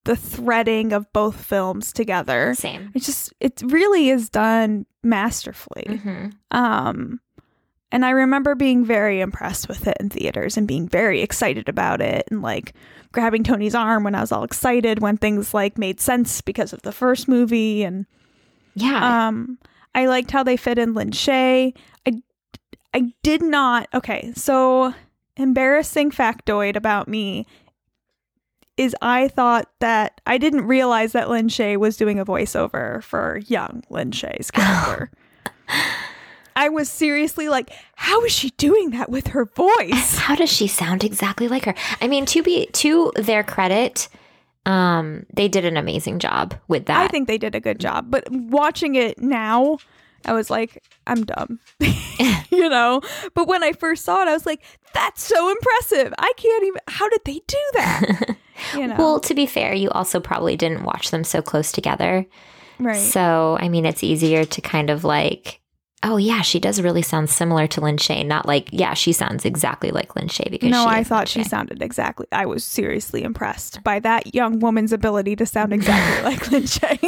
[0.06, 2.54] the threading of both films together.
[2.56, 2.92] Same.
[2.96, 6.00] It just it really is done masterfully.
[6.02, 7.20] hmm Um
[7.94, 12.00] and I remember being very impressed with it in theaters and being very excited about
[12.02, 12.74] it and like
[13.12, 16.82] grabbing Tony's arm when I was all excited when things like made sense because of
[16.84, 18.06] the first movie and
[18.76, 19.28] Yeah.
[19.28, 19.58] um
[19.94, 21.74] I liked how they fit in Lin Shay.
[22.08, 22.14] I
[22.94, 24.94] I did not okay, so
[25.38, 27.46] embarrassing factoid about me
[28.82, 33.40] is I thought that I didn't realize that Lin Shay was doing a voiceover for
[33.46, 35.12] young Lin Shay's character.
[36.56, 40.18] I was seriously like, how is she doing that with her voice?
[40.18, 41.76] How does she sound exactly like her?
[42.02, 44.10] I mean, to be to their credit,
[44.66, 47.02] um, they did an amazing job with that.
[47.02, 49.78] I think they did a good job, but watching it now,
[50.26, 51.60] I was like, I'm dumb.
[52.52, 53.02] you know?
[53.34, 56.14] But when I first saw it, I was like, that's so impressive.
[56.18, 58.38] I can't even how did they do that?
[58.76, 58.96] You know.
[58.96, 62.28] Well, to be fair, you also probably didn't watch them so close together.
[62.78, 62.96] right.
[62.96, 65.62] So, I mean, it's easier to kind of like,
[66.04, 68.24] oh yeah, she does really sound similar to Lin Shay.
[68.24, 71.82] Not like, yeah, she sounds exactly like Lin Shay because no, I thought she sounded
[71.82, 72.28] exactly.
[72.32, 77.00] I was seriously impressed by that young woman's ability to sound exactly like Lin Shay.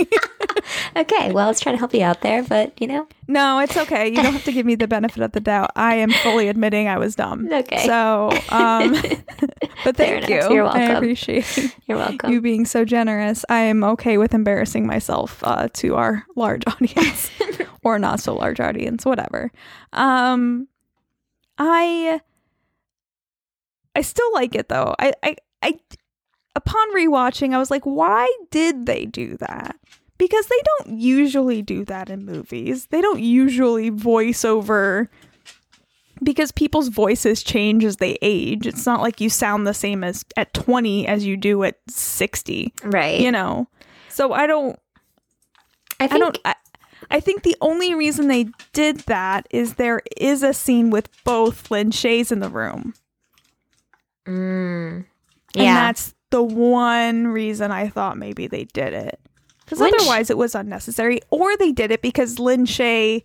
[0.95, 3.75] Okay, well, I was trying to help you out there, but you know, no, it's
[3.75, 4.09] okay.
[4.09, 5.71] You don't have to give me the benefit of the doubt.
[5.75, 7.51] I am fully admitting I was dumb.
[7.51, 7.85] Okay.
[7.85, 8.93] So, um,
[9.83, 10.35] but thank you.
[10.49, 10.81] You're welcome.
[10.81, 12.31] I appreciate you're welcome.
[12.31, 13.43] you being so generous.
[13.49, 17.31] I am okay with embarrassing myself uh, to our large audience
[17.83, 19.51] or not so large audience, whatever.
[19.93, 20.67] Um,
[21.57, 22.21] I
[23.95, 24.95] I still like it though.
[24.99, 25.79] I I I
[26.55, 29.75] upon rewatching, I was like, why did they do that?
[30.17, 32.85] Because they don't usually do that in movies.
[32.87, 35.09] They don't usually voice over
[36.21, 38.67] because people's voices change as they age.
[38.67, 42.73] It's not like you sound the same as at 20 as you do at 60,
[42.83, 43.19] right.
[43.19, 43.67] you know.
[44.09, 44.79] So I don't
[45.99, 46.55] I think I don't I,
[47.11, 51.69] I think the only reason they did that is there is a scene with both
[51.71, 52.93] Lin Shays in the room.
[54.25, 55.05] Mm,
[55.55, 55.75] And yeah.
[55.75, 59.19] that's the one reason I thought maybe they did it.
[59.79, 61.21] Because otherwise it was unnecessary.
[61.29, 63.23] Or they did it because Lin Shay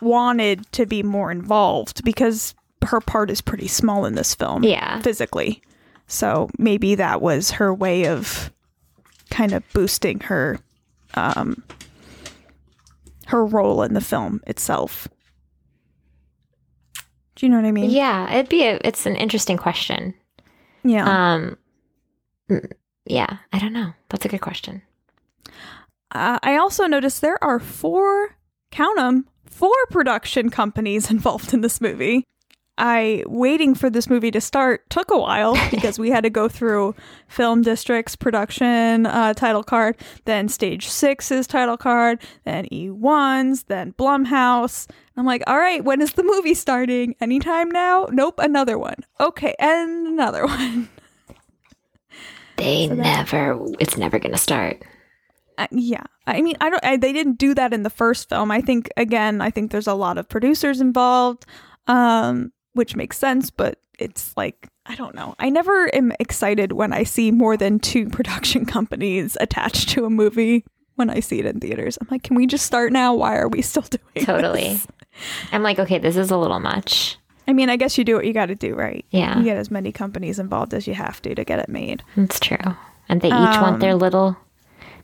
[0.00, 4.64] wanted to be more involved because her part is pretty small in this film.
[4.64, 5.00] Yeah.
[5.00, 5.62] Physically.
[6.06, 8.50] So maybe that was her way of
[9.30, 10.58] kind of boosting her
[11.14, 11.62] um
[13.26, 15.06] her role in the film itself.
[17.36, 17.90] Do you know what I mean?
[17.90, 20.14] Yeah, it'd be a, it's an interesting question.
[20.82, 21.34] Yeah.
[21.34, 21.56] Um
[23.06, 23.92] yeah, I don't know.
[24.08, 24.82] That's a good question.
[26.12, 28.36] Uh, I also noticed there are four,
[28.70, 32.26] count 'em, four production companies involved in this movie.
[32.82, 36.48] I waiting for this movie to start took a while because we had to go
[36.48, 36.94] through
[37.30, 44.88] FilmDistrict's production uh, title card, then stage six's title card, then E1's, then Blumhouse.
[45.18, 47.14] I'm like, all right, when is the movie starting?
[47.20, 48.08] Anytime now?
[48.10, 48.96] Nope, another one.
[49.20, 50.88] Okay, and another one.
[52.56, 53.58] They So that- never.
[53.78, 54.82] It's never gonna start.
[55.70, 56.84] Yeah, I mean, I don't.
[56.84, 58.50] I, they didn't do that in the first film.
[58.50, 61.46] I think again, I think there's a lot of producers involved,
[61.86, 63.50] um, which makes sense.
[63.50, 65.34] But it's like I don't know.
[65.38, 70.10] I never am excited when I see more than two production companies attached to a
[70.10, 70.64] movie.
[70.96, 73.14] When I see it in theaters, I'm like, can we just start now?
[73.14, 74.60] Why are we still doing Totally.
[74.64, 74.86] this?
[75.50, 77.16] I'm like, okay, this is a little much.
[77.48, 79.04] I mean, I guess you do what you got to do, right?
[79.10, 79.38] Yeah.
[79.38, 82.02] You get as many companies involved as you have to to get it made.
[82.16, 82.58] It's true.
[83.08, 84.36] And they each want their Um, little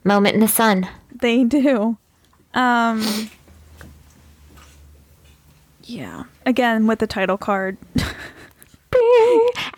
[0.07, 0.89] moment in the sun.
[1.21, 1.99] They do.
[2.55, 3.31] Um
[5.85, 6.25] Yeah.
[6.45, 7.77] Again with the title card.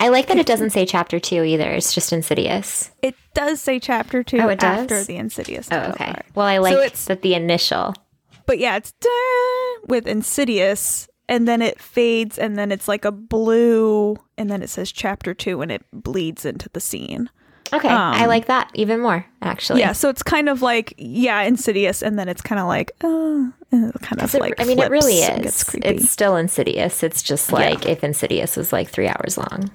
[0.01, 1.69] I like that it doesn't say chapter two either.
[1.71, 2.89] It's just Insidious.
[3.01, 4.79] It does say chapter 2 Oh, it does?
[4.83, 6.05] after the Insidious Oh, title okay.
[6.05, 6.23] card.
[6.35, 7.93] Well, I like it's- that the initial.
[8.45, 8.93] But yeah, it's
[9.87, 14.69] with Insidious and then it fades and then it's like a blue and then it
[14.69, 17.29] says chapter 2 and it bleeds into the scene.
[17.73, 19.25] Okay, I Um, like that even more.
[19.41, 22.91] Actually, Yeah, so it's kind of like yeah, Insidious and then it's kind of like
[23.03, 23.49] uh
[24.01, 25.69] kind of it- like I mean, it really is.
[25.75, 27.03] It's still Insidious.
[27.03, 29.69] It's just like if Insidious was like three hours long.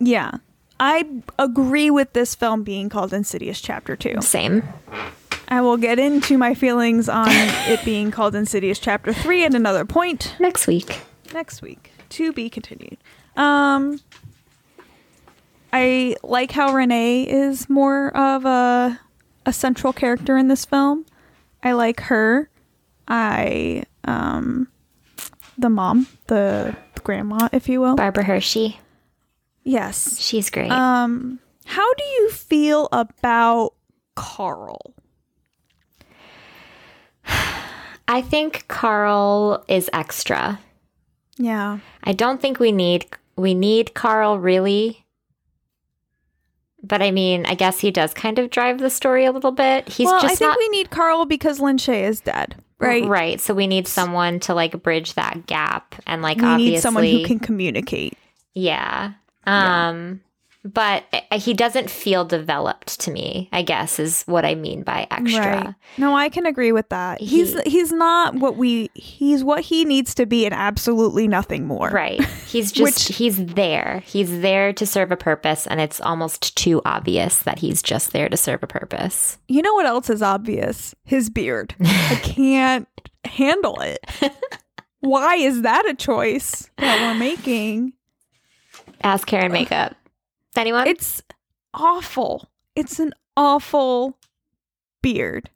[0.00, 0.32] Yeah.
[0.80, 1.04] I
[1.38, 4.16] agree with this film being called Insidious Chapter 2.
[4.20, 4.62] Same.
[5.48, 9.84] I will get into my feelings on it being called Insidious Chapter 3 at another
[9.84, 11.00] point Next week.
[11.34, 11.90] next week.
[12.10, 12.98] To be continued.
[13.36, 14.00] Um
[15.72, 19.00] I like how Renai is more of a
[19.46, 21.06] a central character in this film.
[21.62, 22.50] I like her.
[23.06, 24.68] I um
[25.56, 27.96] the mom, the grandma, if you will.
[27.96, 28.78] Barbara Hershey.
[29.64, 30.18] Yes.
[30.20, 30.70] She's great.
[30.70, 33.74] Um, how do you feel about
[34.14, 34.94] Carl?
[38.08, 40.60] I think Carl is extra.
[41.36, 41.80] Yeah.
[42.04, 45.04] I don't think we need we need Carl really.
[46.82, 49.88] But I mean, I guess he does kind of drive the story a little bit.
[49.88, 53.04] He's well, I just think not we need Carl because Lin Shaye is dead, right?
[53.04, 53.40] Right.
[53.40, 57.04] So we need someone to like bridge that gap and like We obviously need someone
[57.04, 58.16] who can communicate.
[58.54, 59.12] Yeah.
[59.44, 60.20] Um
[60.74, 65.06] but uh, he doesn't feel developed to me, I guess is what I mean by
[65.10, 65.40] extra.
[65.64, 65.74] Right.
[65.96, 67.20] No, I can agree with that.
[67.20, 71.66] He's He- he's not what we he's what he needs to be and absolutely nothing
[71.66, 71.88] more.
[71.90, 72.22] Right.
[72.46, 74.02] He's just Which- he's there.
[74.06, 78.28] He's there to serve a purpose and it's almost too obvious that he's just there
[78.28, 79.38] to serve a purpose.
[79.48, 80.94] You know what else is obvious?
[81.04, 81.74] His beard.
[81.80, 82.88] I can't
[83.24, 84.04] handle it.
[85.00, 87.92] Why is that a choice that we're making?
[89.04, 89.94] Ask Karen makeup.
[90.58, 90.86] Anyone?
[90.86, 91.22] It's
[91.72, 92.50] awful.
[92.74, 94.18] It's an awful
[95.02, 95.50] beard.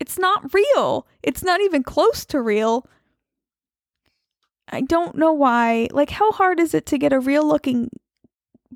[0.00, 1.06] It's not real.
[1.22, 2.86] It's not even close to real.
[4.68, 5.88] I don't know why.
[5.92, 7.90] Like, how hard is it to get a real looking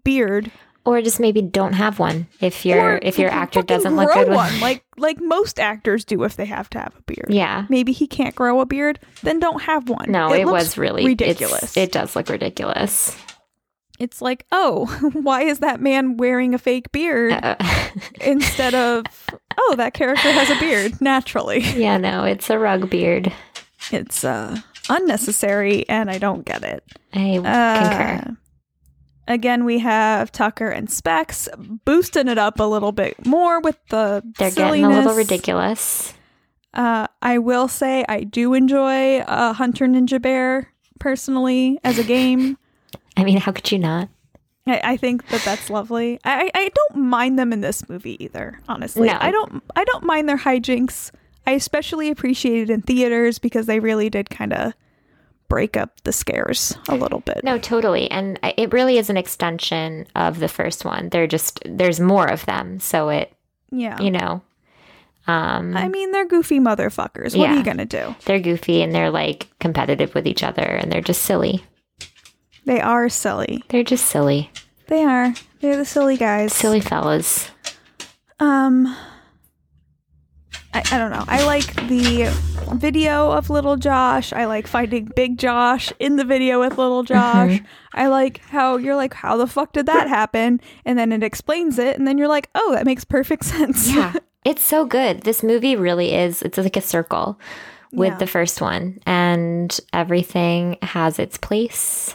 [0.05, 0.51] beard?
[0.85, 4.37] or just maybe don't have one if your if your actor doesn't look good with
[4.37, 7.27] one, like like most actors do if they have to have a beard.
[7.29, 7.67] Yeah.
[7.69, 10.11] Maybe he can't grow a beard, then don't have one.
[10.11, 11.77] No, it, looks was really ridiculous.
[11.77, 13.17] It does look ridiculous.
[14.01, 17.55] It's like, oh, why is that man wearing a fake beard Uh,
[18.21, 19.05] instead of,
[19.59, 21.61] oh, that character has a beard naturally?
[21.77, 23.33] yeah, no, it's a rug beard.
[23.93, 24.57] It's uh,
[24.89, 26.83] unnecessary, and I don't get it.
[27.13, 28.21] I concur.
[28.27, 28.35] Uh,
[29.29, 31.49] Again, we have Tucker and Specs
[31.85, 34.81] boosting it up a little bit more with the They're silliness.
[34.81, 36.15] getting a little ridiculous.
[36.75, 42.59] Uh, I will say I do enjoy uh, Hunter Ninja Bear personally as a game.
[43.17, 44.09] I mean, how could you not?
[44.67, 46.21] I, I think that that's lovely.
[46.25, 48.61] I, I don't mind them in this movie either.
[48.69, 49.19] Honestly, No.
[49.21, 49.63] I don't.
[49.75, 51.11] I don't mind their hijinks.
[51.47, 54.75] I especially appreciate it in theaters because they really did kind of
[55.49, 57.43] break up the scares a little bit.
[57.43, 58.09] No, totally.
[58.11, 61.09] And it really is an extension of the first one.
[61.09, 63.33] They're just there's more of them, so it
[63.73, 64.43] Yeah, you know,
[65.27, 67.37] um, I mean they're goofy motherfuckers.
[67.37, 68.15] What are you gonna do?
[68.27, 71.65] they're goofy and they're like competitive with each other, and they're just silly.
[72.65, 73.65] They are silly.
[73.69, 74.51] They're just silly,
[74.89, 75.35] They are.
[75.61, 76.53] They're the silly guys.
[76.53, 77.51] silly fellas.
[78.39, 78.87] Um,
[80.73, 81.25] I, I don't know.
[81.27, 82.33] I like the
[82.75, 84.33] video of little Josh.
[84.33, 87.51] I like finding Big Josh in the video with little Josh.
[87.53, 87.65] Mm-hmm.
[87.95, 90.61] I like how you're like, how the fuck did that happen?
[90.85, 93.93] And then it explains it, and then you're like, oh, that makes perfect sense.
[93.93, 94.13] Yeah,
[94.45, 95.23] it's so good.
[95.23, 96.41] This movie really is.
[96.43, 97.39] It's like a circle
[97.93, 98.19] with Yeah.
[98.19, 102.15] the first one, and everything has its place.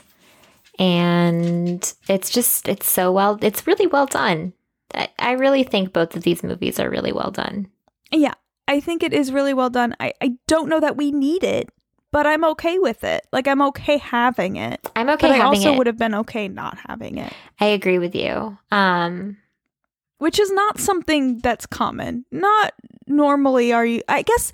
[0.79, 4.53] And it's just, it's so well, it's really well done.
[4.93, 7.67] I, I really think both of these movies are really well done.
[8.11, 8.33] yeah.
[8.67, 9.95] I think it is really well done.
[9.99, 11.69] I, I don't know that we need it,
[12.11, 13.27] but I'm okay with it.
[13.31, 14.89] Like I'm okay having it.
[14.95, 15.77] I'm okay but I also it.
[15.77, 17.31] would have been okay not having it.
[17.59, 18.57] I agree with you.
[18.71, 19.37] Um,
[20.17, 22.25] which is not something that's common.
[22.31, 22.73] Not
[23.05, 24.51] normally are you I guess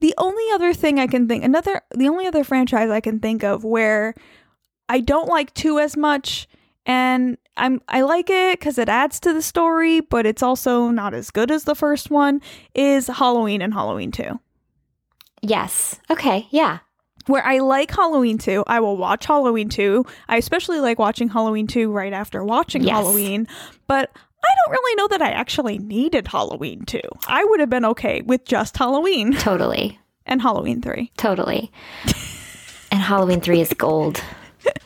[0.00, 3.44] the only other thing I can think another the only other franchise I can think
[3.44, 4.14] of where
[4.90, 6.48] I don't like 2 as much
[6.84, 11.14] and I'm I like it cuz it adds to the story, but it's also not
[11.14, 12.40] as good as the first one
[12.74, 14.38] is Halloween and Halloween 2.
[15.42, 16.00] Yes.
[16.10, 16.46] Okay.
[16.50, 16.78] Yeah.
[17.26, 20.04] Where I like Halloween 2, I will watch Halloween 2.
[20.28, 22.92] I especially like watching Halloween 2 right after watching Yes.
[22.96, 23.46] Halloween,
[23.86, 24.10] but
[24.42, 27.00] I don't really know that I actually needed Halloween 2.
[27.28, 29.98] I would have been okay with just Halloween Totally.
[30.26, 31.12] and Halloween 3.
[31.18, 31.70] Totally.
[32.90, 34.22] and Halloween 3 is gold.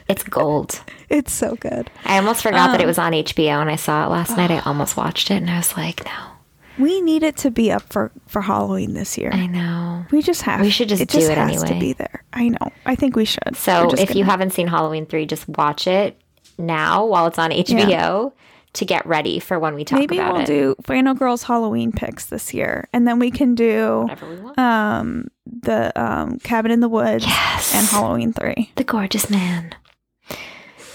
[0.09, 0.81] It's gold.
[1.09, 1.91] It's so good.
[2.05, 4.51] I almost forgot that it Um, was on HBO and I saw it last night.
[4.51, 6.11] I almost watched it and I was like, no.
[6.77, 9.31] We need it to be up for for Halloween this year.
[9.33, 10.05] I know.
[10.11, 12.25] we just have We should just it just do it has to be there.
[12.33, 12.73] I know.
[12.85, 13.55] I think we should.
[13.57, 16.21] So if you gonna- haven't seen Halloween 3, just watch it
[16.59, 18.33] now while it's on HBO
[18.75, 20.11] to get ready for when we talk about it.
[20.11, 20.47] maybe about we'll it.
[20.47, 24.59] do Final Girls Halloween picks this year, and then we can do Whatever we want.
[24.59, 27.75] um the um Cabin in the Woods Yes.
[27.75, 28.73] and Halloween 3.
[28.77, 29.75] the gorgeous man.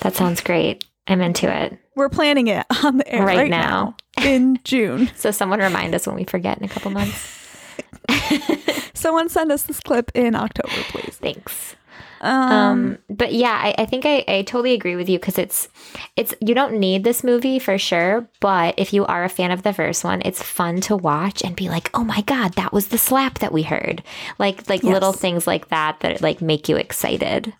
[0.01, 0.85] That sounds great.
[1.07, 1.77] I'm into it.
[1.95, 3.95] We're planning it on the air Right right, now.
[4.17, 4.25] now.
[4.25, 5.09] in June.
[5.15, 7.35] So someone remind us when we forget in a couple months.
[8.93, 11.15] Someone send us this clip in October, please.
[11.21, 11.75] Thanks.
[12.21, 15.67] Um, Um, but yeah, I, I think I, I totally agree with you because it's
[16.15, 19.63] it's you don't need this movie for sure, but if you are a fan of
[19.63, 22.87] the first one, it's fun to watch and be like, oh my god, that was
[22.89, 24.03] the slap that we heard,
[24.37, 27.53] like like little things like that that like make you excited,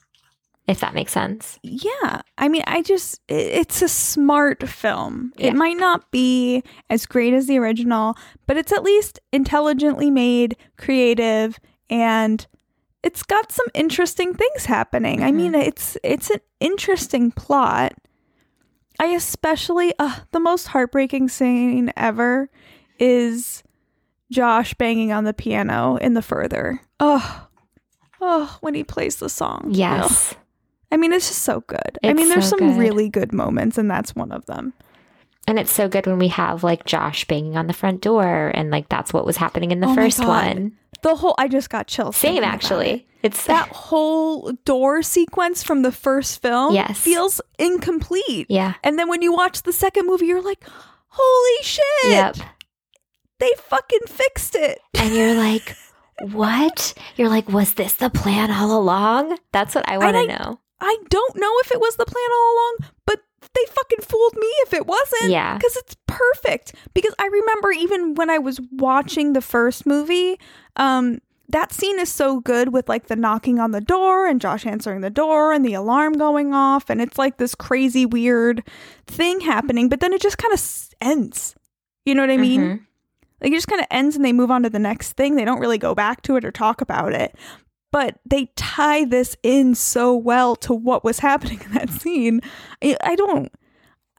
[0.68, 1.58] if that makes sense.
[1.64, 5.34] yeah, I mean, I just it's a smart film.
[5.38, 5.48] Yeah.
[5.48, 10.58] It might not be as great as the original, but it's at least intelligently made,
[10.78, 12.46] creative, and
[13.04, 15.24] it's got some interesting things happening.
[15.24, 17.94] I mean, it's it's an interesting plot.
[19.00, 22.50] I especially uh, the most heartbreaking scene ever
[23.00, 23.64] is
[24.32, 26.82] Josh banging on the piano in the further.
[27.00, 27.48] Oh,
[28.20, 29.70] oh, when he plays the song.
[29.72, 30.36] Yes,
[30.92, 31.98] I mean, it's just so good.
[32.04, 32.78] I mean, there's so some good.
[32.80, 34.74] really good moments, and that's one of them.
[35.48, 38.70] and it's so good when we have like Josh banging on the front door, and
[38.70, 40.74] like that's what was happening in the Oh first one.
[41.02, 42.16] The whole I just got chills.
[42.18, 42.90] Same actually.
[42.92, 43.06] it.
[43.22, 46.98] It's That whole door sequence from the first film Yes.
[47.00, 48.48] feels incomplete.
[48.50, 48.74] yeah.
[48.84, 50.64] And then when you watch the second movie, you're like,
[51.08, 51.84] holy shit.
[52.06, 52.38] Yep.
[53.40, 54.80] They fucking fixed it.
[54.96, 55.76] and you're like,
[56.32, 56.94] what?
[57.16, 59.38] You're like, was this the plan all along?
[59.54, 60.60] That's what I want to know.
[60.82, 63.20] I don't know if it was the plan all along, but
[63.54, 65.32] they fucking fooled me if it wasn't.
[65.32, 65.56] Yeah.
[65.58, 66.74] Because it's perfect.
[66.94, 70.40] Because I remember even when I was watching the first movie,
[70.76, 74.66] um, that scene is so good with like the knocking on the door and Josh
[74.66, 76.90] answering the door and the alarm going off.
[76.90, 78.64] And it's like this crazy, weird
[79.08, 80.62] thing happening, but then it just kind of
[81.02, 81.56] ends.
[82.06, 82.62] You know what I mean?
[82.62, 82.80] Mhm.
[83.42, 85.36] Like it just kind of ends and they move on to the next thing.
[85.36, 87.36] They don't really go back to it or talk about it.
[87.92, 92.42] But they tie this in so well to what was happening in that scene.
[92.84, 93.52] I, I don't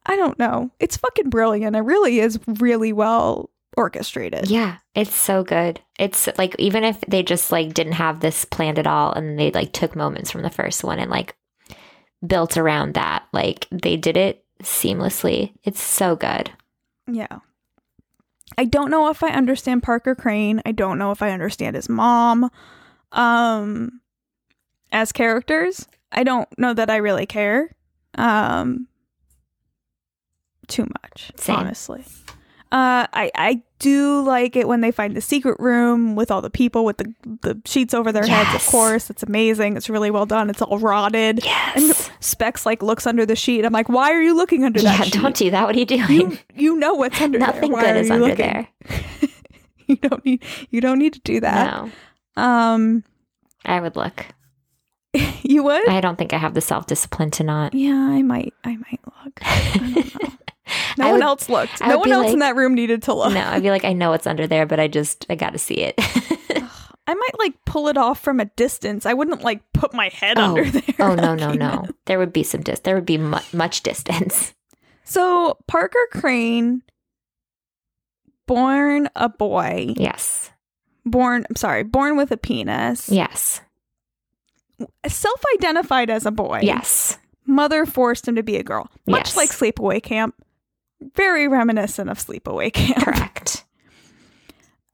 [0.06, 0.70] I don't know.
[0.80, 1.76] It's fucking brilliant.
[1.76, 4.50] It really is really well orchestrated.
[4.50, 5.80] Yeah, it's so good.
[5.98, 9.50] It's like even if they just like didn't have this planned at all and they
[9.50, 11.36] like took moments from the first one and like
[12.26, 15.52] built around that, like they did it seamlessly.
[15.64, 16.50] It's so good.
[17.06, 17.38] Yeah.
[18.58, 20.60] I don't know if I understand Parker Crane.
[20.66, 22.50] I don't know if I understand his mom.
[23.12, 24.00] Um
[24.92, 27.70] as characters, I don't know that I really care.
[28.16, 28.86] Um
[30.68, 31.56] too much, Same.
[31.56, 32.04] honestly.
[32.72, 36.50] Uh I I do like it when they find the secret room with all the
[36.50, 39.11] people with the the sheets over their heads, of course.
[39.11, 39.76] It's amazing.
[39.76, 40.48] It's really well done.
[40.50, 41.44] It's all rotted.
[41.44, 42.11] And Yes.
[42.20, 43.64] Specs like looks under the sheet.
[43.64, 45.14] I'm like, why are you looking under Yeah, that sheet?
[45.20, 45.66] don't do that.
[45.66, 46.08] What are you doing?
[46.11, 47.70] you you know what's under Nothing there.
[47.72, 48.36] Why good is under looking?
[48.46, 48.68] there.
[49.88, 51.72] you don't need you don't need to do that.
[51.72, 51.90] No,
[52.36, 53.04] Um
[53.64, 54.26] I would look.
[55.42, 55.88] you would?
[55.88, 57.74] I don't think I have the self discipline to not.
[57.74, 59.40] yeah, I might I might look.
[59.42, 60.12] I.
[60.98, 61.82] No I one would- else looked.
[61.82, 63.32] I No one else in that room needed to look.
[63.32, 65.58] No, I'd be like, I know it's under there, but I just I got to
[65.58, 65.94] see it.
[65.98, 69.04] I might like pull it off from a distance.
[69.04, 70.94] I wouldn't like put my head oh, under there.
[71.00, 71.84] oh no no no!
[71.88, 72.80] at- There would be some dis.
[72.80, 74.54] There would be mu- much distance.
[75.02, 76.82] So Parker Crane
[78.46, 79.94] born a boy.
[79.96, 80.49] Yes,
[81.05, 83.09] Born I'm sorry, born with a penis.
[83.09, 83.61] yes,
[85.07, 86.61] Self-identified as a boy.
[86.62, 87.18] yes.
[87.46, 89.36] mother forced him to be a girl, much Yes.
[89.36, 90.34] like Sleepaway Camp.
[91.14, 93.03] Very reminiscent of Sleepaway Camp.
[93.05, 93.64] Correct.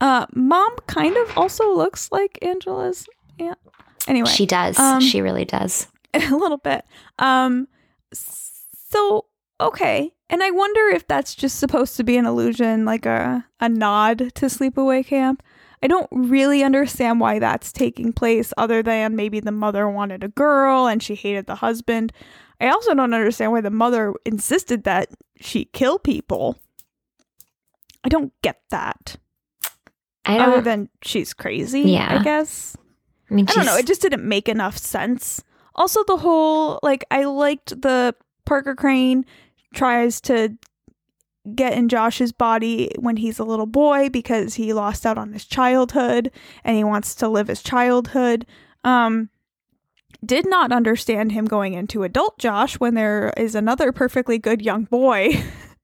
[0.01, 3.07] Uh, mom kind of also looks like Angela's
[3.39, 3.59] aunt.
[4.07, 4.79] Anyway, She does.
[4.79, 5.89] um, she really does.
[6.15, 6.85] a little bit.
[7.19, 7.67] Um,
[8.13, 9.27] so
[9.61, 10.13] okay.
[10.29, 14.19] And I wonder if that's just supposed to be an illusion, like a, a nod
[14.35, 15.43] to Sleepaway Camp.
[15.83, 20.29] I don't really understand why that's taking place, other than maybe the mother wanted a
[20.29, 22.12] girl and she hated the husband.
[22.61, 26.59] I also don't understand why the mother insisted that she kill people.
[28.05, 29.16] I don't get that.
[30.24, 30.64] I Other don't.
[30.64, 32.18] than she's crazy, Yeah.
[32.18, 32.77] I guess.
[33.31, 33.77] I mean, I don't know.
[33.77, 35.43] It just didn't make enough sense.
[35.74, 38.14] Also, the whole like I liked the
[38.45, 39.27] Parker Crane
[39.74, 40.57] tries to
[41.55, 45.45] get in Josh's body when he's a little boy because he lost out on his
[45.45, 46.31] childhood
[46.65, 48.47] and he wants to live his childhood.
[48.85, 49.31] Um
[50.25, 54.85] did not understand him going into adult Josh when there is another perfectly good young
[54.85, 55.31] boy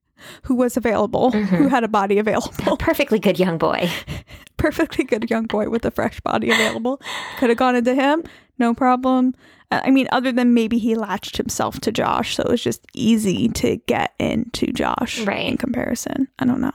[0.43, 3.89] who was available, who had a body available perfectly good young boy.
[4.57, 7.01] perfectly good young boy with a fresh body available.
[7.37, 8.23] Could have gone into him,
[8.57, 9.35] no problem.
[9.73, 12.85] Uh, I mean, other than maybe he latched himself to Josh, so it was just
[12.93, 15.45] easy to get into Josh, Right.
[15.47, 16.71] In comparison, I don't know.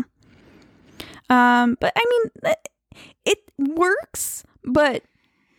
[1.31, 2.69] Um, but I mean, it-
[3.25, 5.03] it works, but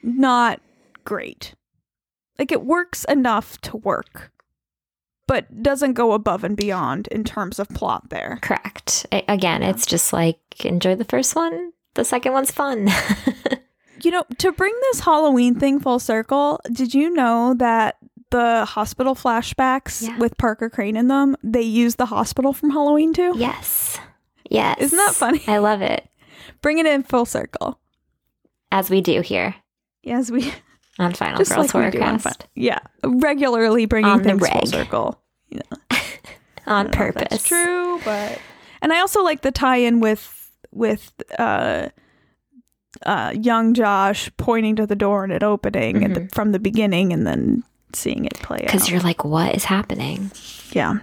[0.03, 0.59] not
[1.05, 1.53] great.
[2.37, 4.31] Like it works enough to work,
[5.27, 8.09] but doesn't go above and beyond in terms of plot.
[8.09, 9.05] There, Correct.
[9.11, 11.71] Again, it's just like enjoy the first one.
[11.93, 12.89] The second one's fun.
[14.03, 17.97] You know, to bring this Halloween thing full circle, did you know that
[18.31, 20.17] the hospital flashbacks Yeah.
[20.19, 23.33] with Parker Crane in them, they use the hospital from Halloween too?
[23.35, 23.97] yes.
[24.51, 24.77] Yes.
[24.79, 25.43] Isn't that funny?
[25.47, 26.07] I love it.
[26.61, 27.79] Bring it in full circle.
[28.71, 29.55] As we do here
[30.03, 30.51] Yes, we
[30.97, 32.21] on Final just Girls like Horrorcast.
[32.21, 35.21] Fun- Yeah, regularly bringing On things full circle.
[36.67, 37.27] On know if purpose.
[37.29, 38.39] That's true, but
[38.81, 41.89] and I also like the tie-in with with uh
[43.05, 47.13] uh young Josh pointing to the door and it opening at the, from the beginning
[47.13, 48.65] and then seeing it play out.
[48.65, 50.31] Because you're like, what is happening?
[50.71, 50.99] yeah.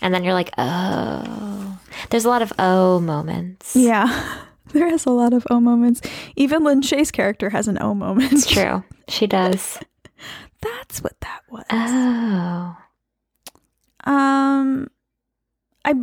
[0.00, 1.78] And then you're like, oh.
[2.10, 3.74] There's a lot of oh moments.
[3.74, 4.36] Yeah.
[4.72, 6.02] There is a lot of O moments.
[6.36, 8.32] Even Lin Shaye's character has an O moment.
[8.32, 8.84] It's true.
[9.08, 9.78] She does.
[10.60, 11.64] That's what that was.
[11.70, 12.76] Oh.
[14.04, 14.88] Um
[15.88, 15.94] I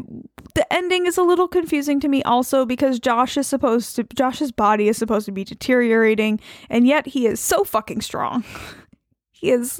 [0.55, 4.51] the ending is a little confusing to me also because Josh is supposed to Josh's
[4.51, 8.43] body is supposed to be deteriorating and yet he is so fucking strong.
[9.31, 9.79] he has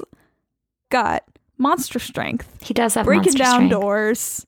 [0.90, 1.24] got
[1.58, 3.70] monster strength, He does have breaking monster down strength.
[3.72, 4.46] doors,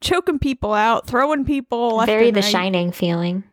[0.00, 2.50] choking people out, throwing people Very the right.
[2.50, 3.44] shining feeling.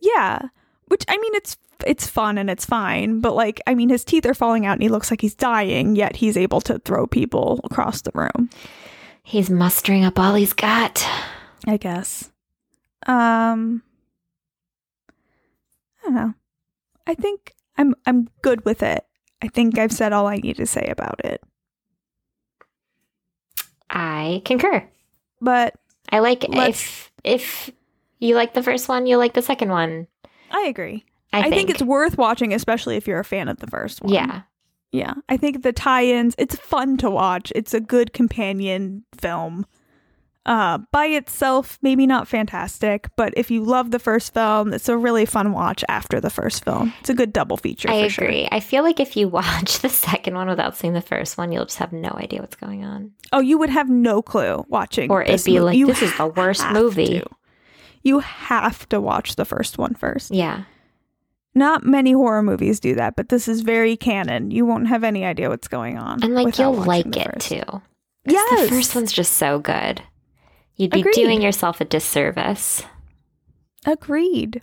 [0.00, 0.38] Yeah.
[0.86, 4.24] Which I mean it's it's fun and it's fine, but like I mean his teeth
[4.26, 7.60] are falling out and he looks like he's dying, yet he's able to throw people
[7.64, 8.50] across the room.
[9.22, 11.06] He's mustering up all he's got.
[11.66, 12.30] I guess.
[13.06, 13.82] Um
[16.00, 16.34] I don't know.
[17.06, 19.04] I think I'm I'm good with it.
[19.40, 21.42] I think I've said all I need to say about it.
[23.90, 24.88] I concur.
[25.40, 25.74] But
[26.10, 27.70] I like if if
[28.18, 30.06] you like the first one, you like the second one.
[30.50, 31.04] I agree.
[31.32, 31.54] I, I, think.
[31.54, 31.70] think.
[31.70, 34.12] it's worth watching especially if you're a fan of the first one.
[34.12, 34.42] yeah.
[34.92, 35.14] Yeah.
[35.28, 37.50] I think the tie-ins, it's fun to watch.
[37.56, 39.66] It's a good companion film.
[40.44, 44.96] Uh by itself, maybe not fantastic, but if you love the first film, it's a
[44.96, 46.92] really fun watch after the first film.
[46.98, 48.24] It's a good double feature I for sure.
[48.24, 48.48] agree.
[48.50, 51.66] I feel like if you watch the second one without seeing the first one, you'll
[51.66, 53.12] just have no idea what's going on.
[53.32, 55.12] Oh, you would have no clue watching.
[55.12, 57.20] Or it'd be like, you this is the worst movie.
[57.20, 57.26] to.
[58.02, 60.32] You have to watch the first one first.
[60.34, 60.64] Yeah.
[61.54, 64.50] Not many horror movies do that, but this is very canon.
[64.50, 66.22] You won't have any idea what's going on.
[66.22, 67.48] And like you'll like it first.
[67.48, 67.82] too.
[68.24, 68.62] Yes.
[68.62, 70.02] The first one's just so good.
[70.76, 71.14] You'd be Agreed.
[71.14, 72.82] doing yourself a disservice.
[73.84, 74.62] Agreed.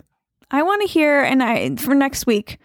[0.50, 2.58] I want to hear, and I for next week,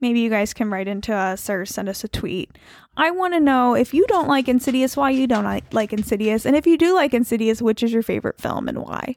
[0.00, 2.50] maybe you guys can write into us or send us a tweet.
[2.96, 6.44] I want to know if you don't like Insidious, why you don't like, like Insidious,
[6.44, 9.16] and if you do like Insidious, which is your favorite film and why?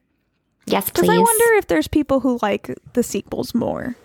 [0.66, 1.02] Yes, please.
[1.02, 1.10] Because.
[1.10, 3.98] I wonder if there's people who like the sequels more.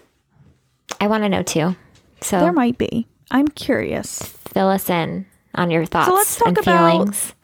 [1.01, 1.77] I want to know too.
[2.21, 3.07] So There might be.
[3.31, 4.23] I'm curious.
[4.23, 7.35] fill us in on your thoughts so let's talk and about- feelings.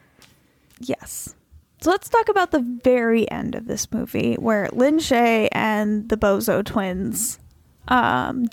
[0.80, 1.34] Yes.
[1.80, 6.16] So let's talk about the very end of this movie where Lin Shaye and the
[6.16, 7.38] Bozo twins,
[7.88, 8.47] um,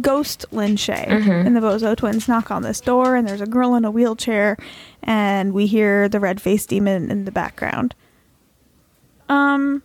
[0.00, 3.74] ghost Lin Shaye and the Bozo twins knock on this door and there's a girl
[3.74, 4.56] in a wheelchair
[5.02, 7.96] and we hear the red faced demon in the background.
[9.28, 9.82] Um,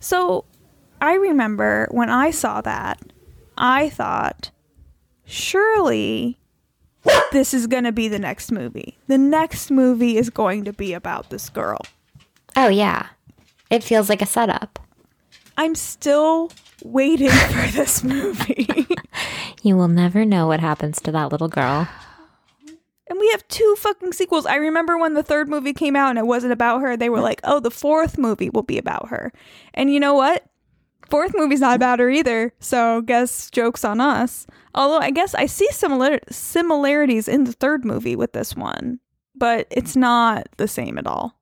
[0.00, 0.44] so
[1.04, 3.00] I remember when I saw that,
[3.56, 4.50] I thought,
[5.24, 6.38] surely
[7.32, 8.98] this is going to be the next movie.
[9.06, 11.80] The next movie is going to be about this girl.
[12.56, 13.08] Oh yeah.
[13.70, 14.78] It feels like a setup.
[15.56, 16.50] I'm still
[16.82, 18.86] waiting for this movie.
[19.62, 21.88] You will never know what happens to that little girl.
[23.08, 24.46] and we have two fucking sequels.
[24.46, 27.20] I remember when the third movie came out and it wasn't about her, they were
[27.20, 29.32] like, "Oh, the fourth movie will be about her."
[29.72, 30.44] And you know what?
[31.10, 32.52] Fourth movie's not about her either.
[32.60, 34.46] So guess jokes on us.
[34.74, 38.98] Although I guess I see similar similarities in the third movie with this one,
[39.34, 41.36] but it's not the same at all.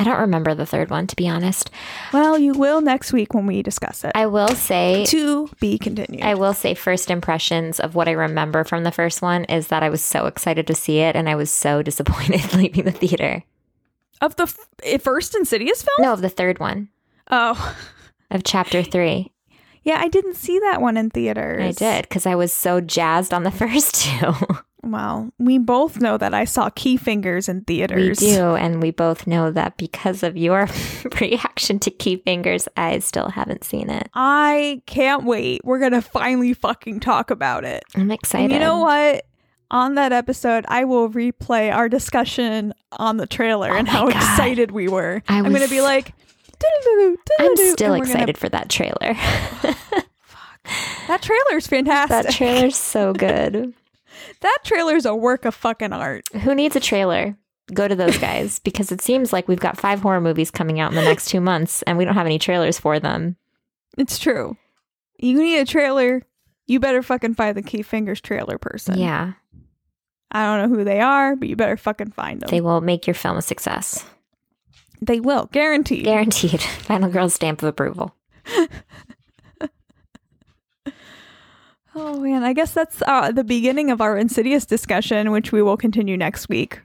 [0.00, 1.70] I don't remember the third one, to be honest.
[2.12, 4.12] Well, you will next week when we discuss it.
[4.14, 6.22] I will say, to be continued.
[6.22, 9.82] I will say, first impressions of what I remember from the first one is that
[9.82, 13.42] I was so excited to see it, and I was so disappointed leaving the theater.
[14.20, 15.96] of the f- eh, first Insidious film?
[16.06, 16.90] No, of the third one,
[17.28, 17.76] Oh,
[18.30, 19.32] of chapter three.
[19.82, 21.62] yeah, I didn't see that one in theaters.
[21.62, 24.32] I did because I was so jazzed on the first two.
[24.82, 28.20] Well, we both know that I saw Key Fingers in theaters.
[28.20, 30.68] we do, and we both know that because of your
[31.20, 34.08] reaction to Key Fingers, I still haven't seen it.
[34.14, 35.62] I can't wait.
[35.64, 37.82] We're gonna finally fucking talk about it.
[37.96, 38.44] I'm excited.
[38.44, 39.24] And you know what?
[39.70, 44.04] On that episode, I will replay our discussion on the trailer oh and Oh how
[44.08, 44.16] God.
[44.16, 45.22] excited we were.
[45.28, 46.37] I am gonna be like, "Doo-doo-doo-doo,
[47.40, 49.14] I'm still we're gonna- excited for that trailer.
[51.08, 52.26] that trailer's fantastic.
[52.26, 53.72] that trailer's so good.
[54.40, 56.24] that trailer's a work of fucking art.
[56.42, 57.36] Who needs a trailer?
[57.74, 60.90] Go to those guys because it seems like we've got five horror movies coming out
[60.90, 63.36] in the next two months and we don't have any trailers for them.
[63.98, 64.56] It's true.
[65.18, 66.22] You need a trailer.
[66.66, 68.98] You better fucking find the Key Fingers trailer person.
[68.98, 69.32] Yeah,
[70.30, 72.48] I don't know who they are, but you better fucking find them.
[72.50, 74.04] they will make your film a success.
[75.00, 76.04] They will, guaranteed.
[76.04, 76.60] Guaranteed.
[76.62, 78.14] Final girl stamp of approval.
[81.94, 85.76] oh man, I guess that's uh, the beginning of our Insidious discussion, which we will
[85.76, 86.80] continue next week.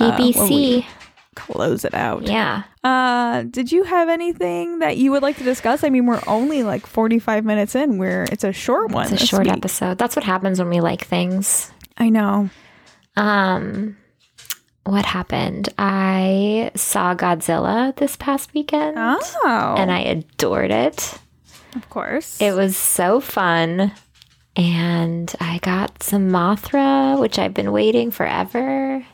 [0.00, 0.48] Uh, TBC.
[0.50, 0.86] we-
[1.34, 2.22] Close it out.
[2.22, 2.62] yeah.
[2.82, 5.84] Uh, did you have anything that you would like to discuss?
[5.84, 7.98] I mean, we're only like forty-five minutes in.
[7.98, 9.12] Where it's a short one.
[9.12, 9.52] It's a short week.
[9.52, 9.98] episode.
[9.98, 11.70] That's what happens when we like things.
[11.98, 12.48] I know.
[13.16, 13.98] Um,
[14.86, 15.68] what happened?
[15.78, 21.18] I saw Godzilla this past weekend, Oh, and I adored it.
[21.74, 22.40] of course.
[22.40, 23.92] It was so fun,
[24.56, 29.04] and I got some Mothra, which I've been waiting forever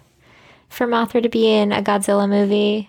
[0.69, 2.89] for Mothra to be in a Godzilla movie.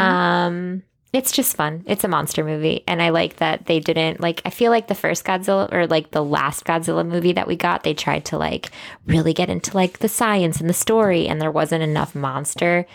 [0.00, 0.82] Um,
[1.12, 1.84] it's just fun.
[1.86, 4.42] It's a monster movie, and I like that they didn't like.
[4.44, 7.82] I feel like the first Godzilla or like the last Godzilla movie that we got,
[7.82, 8.70] they tried to like
[9.06, 12.86] really get into like the science and the story, and there wasn't enough monster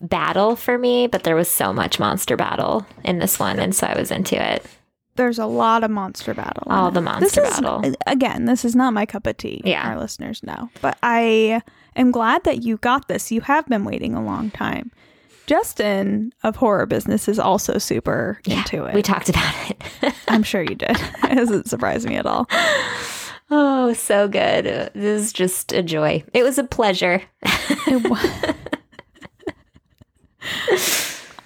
[0.00, 1.06] battle for me.
[1.06, 4.40] But there was so much monster battle in this one, and so I was into
[4.40, 4.64] it.
[5.16, 6.62] There's a lot of monster battle.
[6.68, 7.92] All the monster This is- battle.
[8.06, 9.60] Again, this is not my cup of tea.
[9.64, 9.86] Yeah.
[9.88, 10.70] Our listeners know.
[10.80, 11.60] But I
[11.96, 13.30] am glad that you got this.
[13.32, 14.92] You have been waiting a long time.
[15.50, 18.94] Justin of Horror Business is also super into it.
[18.94, 20.14] We talked about it.
[20.28, 20.90] I'm sure you did.
[21.24, 22.46] it doesn't surprise me at all.
[23.50, 24.92] oh, so good.
[24.94, 26.22] This is just a joy.
[26.32, 27.22] It was a pleasure.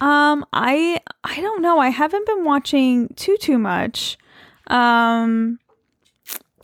[0.00, 1.78] Um, I I don't know.
[1.78, 4.18] I haven't been watching too too much.
[4.66, 5.58] Um,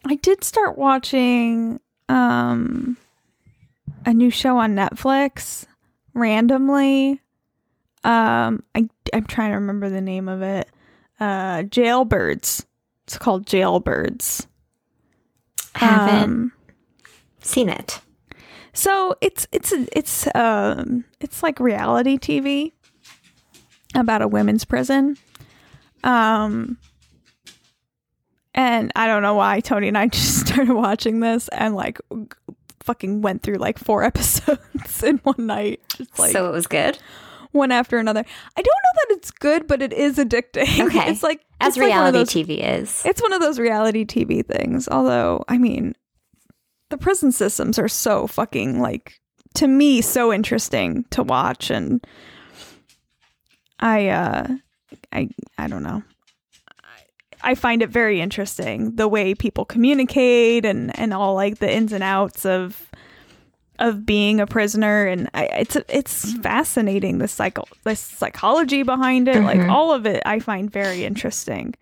[0.05, 1.81] I did start watching
[2.11, 2.99] um
[4.05, 5.65] a new show on Netflix
[6.13, 7.23] randomly.
[8.05, 10.69] Um, I I'm trying to remember the name of it.
[11.19, 12.65] Uh, Jailbirds.
[13.07, 14.47] It's called Jailbirds.
[15.75, 16.53] Haven't Um,
[17.41, 18.01] seen it.
[18.73, 22.73] So it's it's it's um it's like reality TV
[23.95, 25.17] about a women's prison.
[26.05, 26.79] Um
[28.55, 31.99] and I don't know why Tony and I just started watching this and like
[32.81, 35.81] fucking went through like four episodes in one night.
[35.97, 36.99] Just like so it was good.
[37.53, 38.25] One after another.
[38.57, 40.87] I don't know that it's good, but it is addicting.
[40.87, 41.09] Okay.
[41.11, 43.03] It's like As it's like reality those- TV is.
[43.05, 44.89] it's one of those reality TV things.
[44.89, 45.95] Although, I mean,
[46.91, 49.21] the prison systems are so fucking like
[49.55, 52.05] to me so interesting to watch and
[53.79, 54.47] I uh
[55.13, 55.29] I
[55.59, 56.03] I don't know.
[57.43, 61.73] I- I find it very interesting the way people communicate and and all like the
[61.73, 62.91] ins and outs of
[63.81, 69.43] of being a prisoner and I, it's it's fascinating the cycle, the psychology behind it
[69.43, 69.71] like Mhm.
[69.71, 71.75] all of it I find very interesting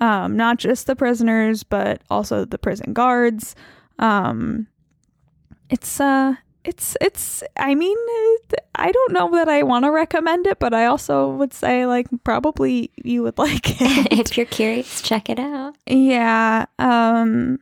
[0.00, 3.54] um not just the prisoners but also the prison guards
[4.00, 4.66] um
[5.70, 6.34] it's uh
[6.64, 7.96] it's it's I mean
[8.74, 12.08] I don't know that I want to recommend it but I also would say like
[12.24, 15.76] probably you would like it if you're curious, check it out.
[15.86, 16.66] yeah.
[16.78, 17.60] Um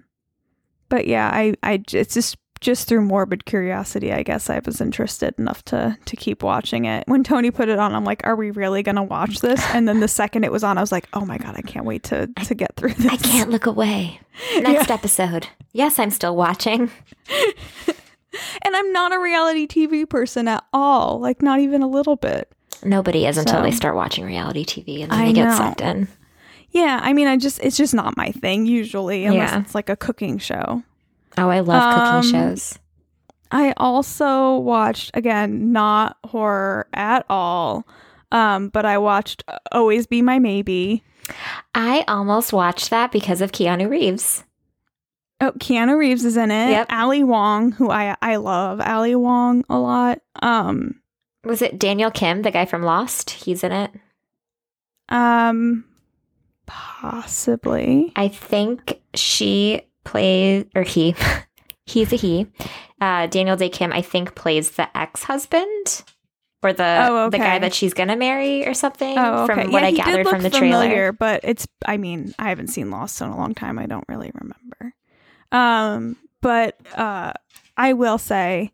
[0.89, 5.35] but yeah, i i it's just just through morbid curiosity, I guess I was interested
[5.39, 7.05] enough to to keep watching it.
[7.07, 9.87] When Tony put it on, I'm like, "Are we really going to watch this?" And
[9.87, 12.05] then the second it was on, I was like, "Oh my god, I can't wait
[12.05, 14.21] to to get through this." I can't look away.
[14.61, 15.49] Next episode.
[15.73, 16.91] Yes, I'm still watching.
[18.63, 21.21] And I'm not a reality TV person at all.
[21.21, 22.51] Like not even a little bit.
[22.83, 25.55] Nobody is until they start watching reality TV and then I they get know.
[25.57, 26.09] sucked in.
[26.71, 29.61] Yeah, I mean I just it's just not my thing usually unless Yeah.
[29.61, 30.83] it's like a cooking show.
[31.39, 32.79] Oh, I love Um, cooking shows.
[33.51, 37.87] I also watched again not horror at all.
[38.31, 41.05] Um, but I watched Always Be My Maybe.
[41.75, 44.43] I almost watched that because of Keanu Reeves.
[45.41, 46.71] Oh, Keanu Reeves is in it.
[46.71, 46.87] Yep.
[46.91, 50.21] Ali Wong, who I I love Ali Wong a lot.
[50.41, 51.01] Um,
[51.45, 53.31] Was it Daniel Kim, the guy from Lost?
[53.31, 53.91] He's in it.
[55.11, 55.85] um,
[56.67, 58.13] possibly.
[58.17, 61.15] I think she plays, or he,
[61.87, 62.47] he's a he.
[63.01, 66.05] Uh, Daniel Dae Kim, I think, plays the ex husband
[66.63, 69.19] or the Oh, the guy that she's gonna marry or something.
[69.19, 69.55] Oh, okay.
[69.65, 71.13] From what yeah, I gathered from the familiar, trailer.
[71.13, 71.67] but it's.
[71.85, 73.79] I mean, I haven't seen Lost in a long time.
[73.79, 74.95] I don't really remember.
[75.51, 77.33] Um, but uh,
[77.77, 78.73] I will say,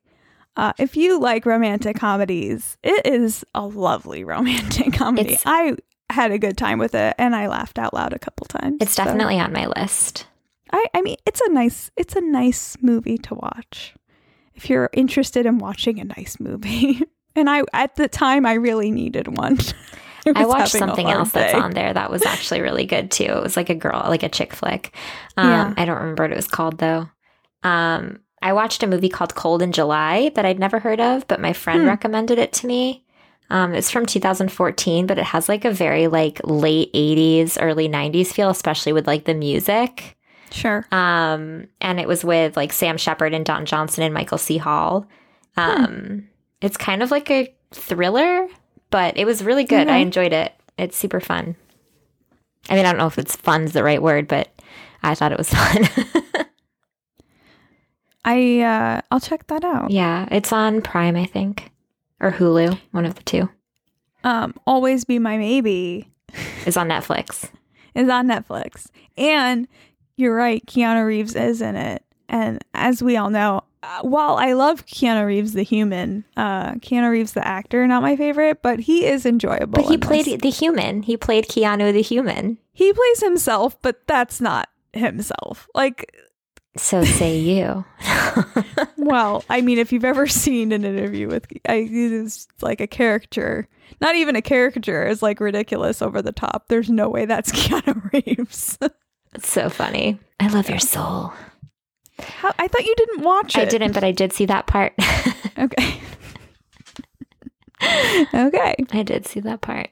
[0.57, 5.33] uh, if you like romantic comedies, it is a lovely romantic comedy.
[5.35, 5.77] It's- I
[6.11, 8.79] had a good time with it, and I laughed out loud a couple times.
[8.81, 10.27] It's so- definitely on my list.
[10.73, 13.95] I, I mean, it's a nice, it's a nice movie to watch
[14.55, 17.01] if you're interested in watching a nice movie.
[17.37, 19.59] and I, at the time, I really needed one.
[20.27, 23.25] I was watched something else that's on there that was actually really good too.
[23.25, 24.93] It was like a girl, like a chick flick.
[25.37, 25.75] Um, Yeah.
[25.77, 27.09] I don't remember what it was called though.
[27.63, 31.41] Um, I watched a movie called Cold in July that I'd never heard of, but
[31.41, 31.89] my friend Hmm.
[31.89, 33.05] recommended it to me.
[33.51, 38.33] Um, it's from 2014, but it has like a very like late 80s, early 90s
[38.33, 40.17] feel, especially with like the music.
[40.51, 40.87] Sure.
[40.93, 44.57] Um, and it was with like Sam Shepard and Don Johnson and Michael C.
[44.59, 45.07] Hall.
[45.57, 46.29] Um,
[46.61, 48.49] it's kind of like a thriller,
[48.91, 49.89] but it was really good.
[49.89, 50.53] I enjoyed it.
[50.79, 51.57] It's super fun.
[52.71, 54.49] I mean, I don't know if it's fun's the right word, but
[55.03, 55.89] I thought it was fun.
[58.25, 59.91] I, uh, I'll check that out.
[59.91, 61.71] yeah, it's on Prime, I think,
[62.21, 62.79] or Hulu.
[62.91, 63.49] One of the two
[64.25, 66.09] Um, Always Be My Maybe
[66.67, 67.49] is on Netflix.
[67.95, 68.89] is on Netflix.
[69.17, 69.67] And
[70.19, 72.03] you're right, Keanu Reeves is in it.
[72.29, 77.11] And as we all know, uh, while I love Keanu Reeves the human, uh, Keanu
[77.11, 79.81] Reeves the actor, not my favorite, but he is enjoyable.
[79.81, 80.41] But he played this.
[80.41, 81.03] the human.
[81.03, 82.59] He played Keanu the human.
[82.73, 85.69] he plays himself, but that's not himself.
[85.75, 86.13] Like,
[86.77, 87.85] So say you.
[88.97, 92.89] well, I mean, if you've ever seen an interview with, I, it is like a
[92.89, 93.69] caricature.
[94.01, 95.07] Not even a caricature.
[95.07, 96.65] is like ridiculous, over the top.
[96.69, 98.79] There's no way that's Keanu Reeves.
[99.35, 100.19] It's so funny.
[100.41, 101.33] I love your soul.
[102.21, 103.61] How, I thought you didn't watch it.
[103.61, 104.95] I didn't, but I did see that part.
[105.59, 106.01] Okay.
[108.33, 108.77] okay.
[108.93, 109.91] I did see that part.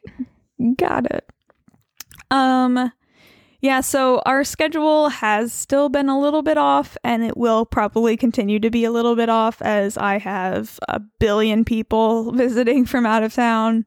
[0.76, 1.28] Got it.
[2.30, 2.92] Um
[3.60, 8.16] yeah, so our schedule has still been a little bit off and it will probably
[8.16, 13.06] continue to be a little bit off as I have a billion people visiting from
[13.06, 13.86] out of town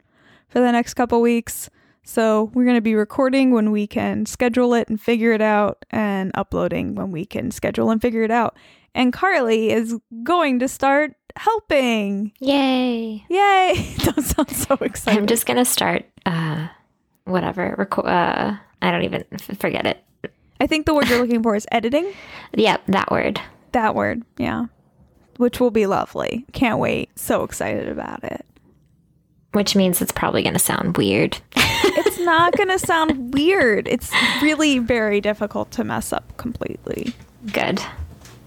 [0.49, 1.69] for the next couple weeks.
[2.09, 5.85] So we're going to be recording when we can schedule it and figure it out
[5.91, 8.57] and uploading when we can schedule and figure it out.
[8.95, 12.31] And Carly is going to start helping.
[12.39, 13.23] Yay.
[13.29, 13.95] Yay!
[14.05, 15.19] that sounds so exciting.
[15.19, 16.69] I'm just going to start, uh,
[17.25, 17.75] whatever.
[17.77, 19.23] Reco- uh, I don't even
[19.59, 20.03] forget it.
[20.59, 22.11] I think the word you're looking for is editing.
[22.55, 23.39] Yep, that word.
[23.73, 24.65] That word, yeah.
[25.37, 26.47] Which will be lovely.
[26.53, 27.11] Can't wait.
[27.19, 28.43] So excited about it.
[29.51, 31.37] Which means it's probably going to sound weird.
[31.97, 33.87] It's not going to sound weird.
[33.87, 34.11] It's
[34.41, 37.13] really very difficult to mess up completely.
[37.51, 37.81] Good.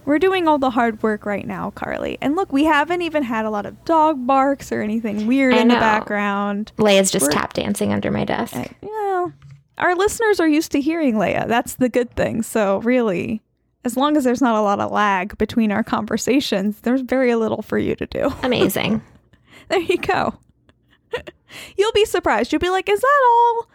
[0.05, 2.17] We're doing all the hard work right now, Carly.
[2.21, 5.59] And look, we haven't even had a lot of dog barks or anything weird I
[5.59, 6.71] in the background.
[6.77, 8.55] Leia's just We're- tap dancing under my desk.
[8.55, 9.31] I- You know,
[9.77, 11.47] our listeners are used to hearing Leia.
[11.47, 12.43] That's the good thing.
[12.43, 13.41] So, really,
[13.85, 17.61] as long as there's not a lot of lag between our conversations, there's very little
[17.61, 18.33] for you to do.
[18.43, 19.01] Amazing.
[19.69, 20.33] There you go.
[21.77, 22.51] You'll be surprised.
[22.51, 23.67] You'll be like, "Is that all?"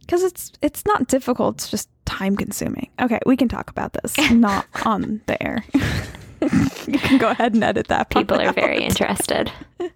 [0.00, 1.56] Because it's it's not difficult.
[1.56, 2.88] It's just time consuming.
[3.00, 4.16] Okay, we can talk about this.
[4.30, 5.64] Not on the air.
[6.86, 8.10] you can go ahead and edit that.
[8.10, 8.54] People are out.
[8.54, 9.50] very interested.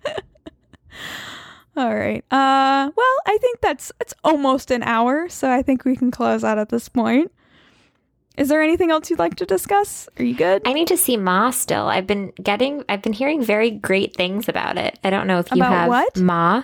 [1.77, 2.25] All right.
[2.31, 6.43] Uh, well, I think that's it's almost an hour, so I think we can close
[6.45, 7.33] out at this point.
[8.41, 10.09] Is there anything else you'd like to discuss?
[10.19, 10.63] Are you good?
[10.65, 11.89] I need to see Ma still.
[11.89, 14.99] I've been getting, I've been hearing very great things about it.
[15.05, 16.17] I don't know if you About have what?
[16.17, 16.63] Ma.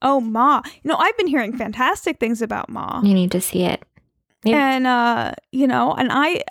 [0.00, 0.62] oh, Ma.
[0.82, 3.02] You know, I've been hearing fantastic things about Ma.
[3.04, 3.84] You need to see it.
[4.44, 6.42] Maybe- and uh you know and i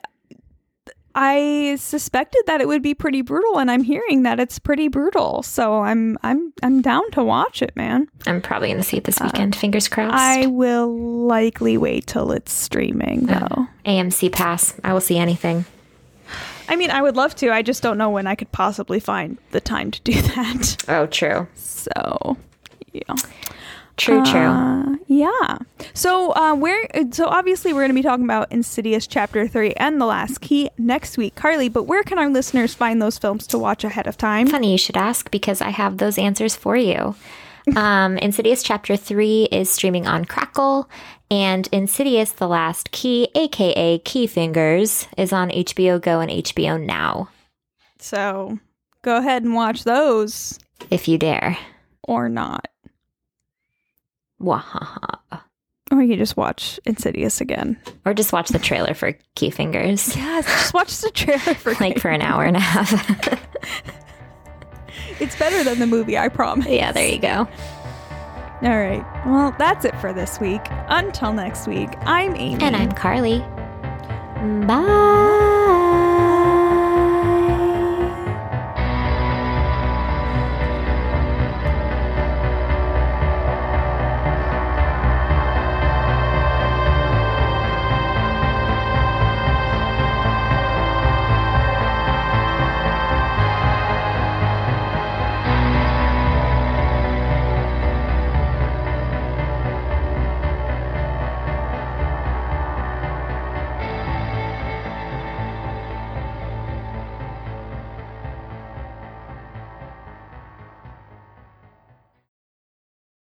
[1.20, 5.42] i suspected that it would be pretty brutal and i'm hearing that it's pretty brutal
[5.44, 9.06] so i'm i'm i'm down to watch it man I'm probably going to see it
[9.06, 9.56] this weekend.
[9.56, 10.14] Fingers crossed.
[10.14, 10.94] Uh, i will
[11.28, 14.76] likely wait till it's streaming Uh, though AMC Pass.
[14.84, 15.66] I will see anything.
[16.70, 17.52] I mean, I would love to.
[17.54, 20.84] I just don't know when I could possibly find the time to do that.
[20.90, 21.48] Oh, true.
[21.56, 22.36] So,
[22.92, 23.16] yeah.
[23.98, 24.40] True, true.
[24.42, 25.58] Uh, yeah.
[25.94, 26.88] So, uh, where?
[27.12, 30.70] So obviously, we're going to be talking about Insidious Chapter Three and The Last Key
[30.78, 31.68] next week, Carly.
[31.68, 34.48] But where can our listeners find those films to watch ahead of time?
[34.48, 37.16] Funny you should ask because I have those answers for you.
[37.76, 40.90] Um, Insidious Chapter 3 is streaming on Crackle,
[41.30, 47.28] and Insidious The Last Key, aka Key Fingers, is on HBO Go and HBO Now,
[48.00, 48.58] So,
[49.02, 50.58] go ahead and watch those
[50.90, 51.58] if you dare.
[52.04, 52.70] or not,
[54.42, 55.42] Wahaha.
[55.92, 57.80] or you can just watch Insidious again.
[58.06, 62.00] Or just watch the trailer for Key Fingers, Yes, just watch the trailer for like
[62.00, 63.44] for an hour and a half.
[65.20, 66.68] It's better than the movie, I promise.
[66.68, 67.48] yeah, there you go.
[68.62, 69.04] All right.
[69.26, 70.62] Well, that's it for this week.
[70.90, 72.62] Until next week, I'm Amy.
[72.64, 73.40] And I'm Carly.
[74.68, 75.86] Bye.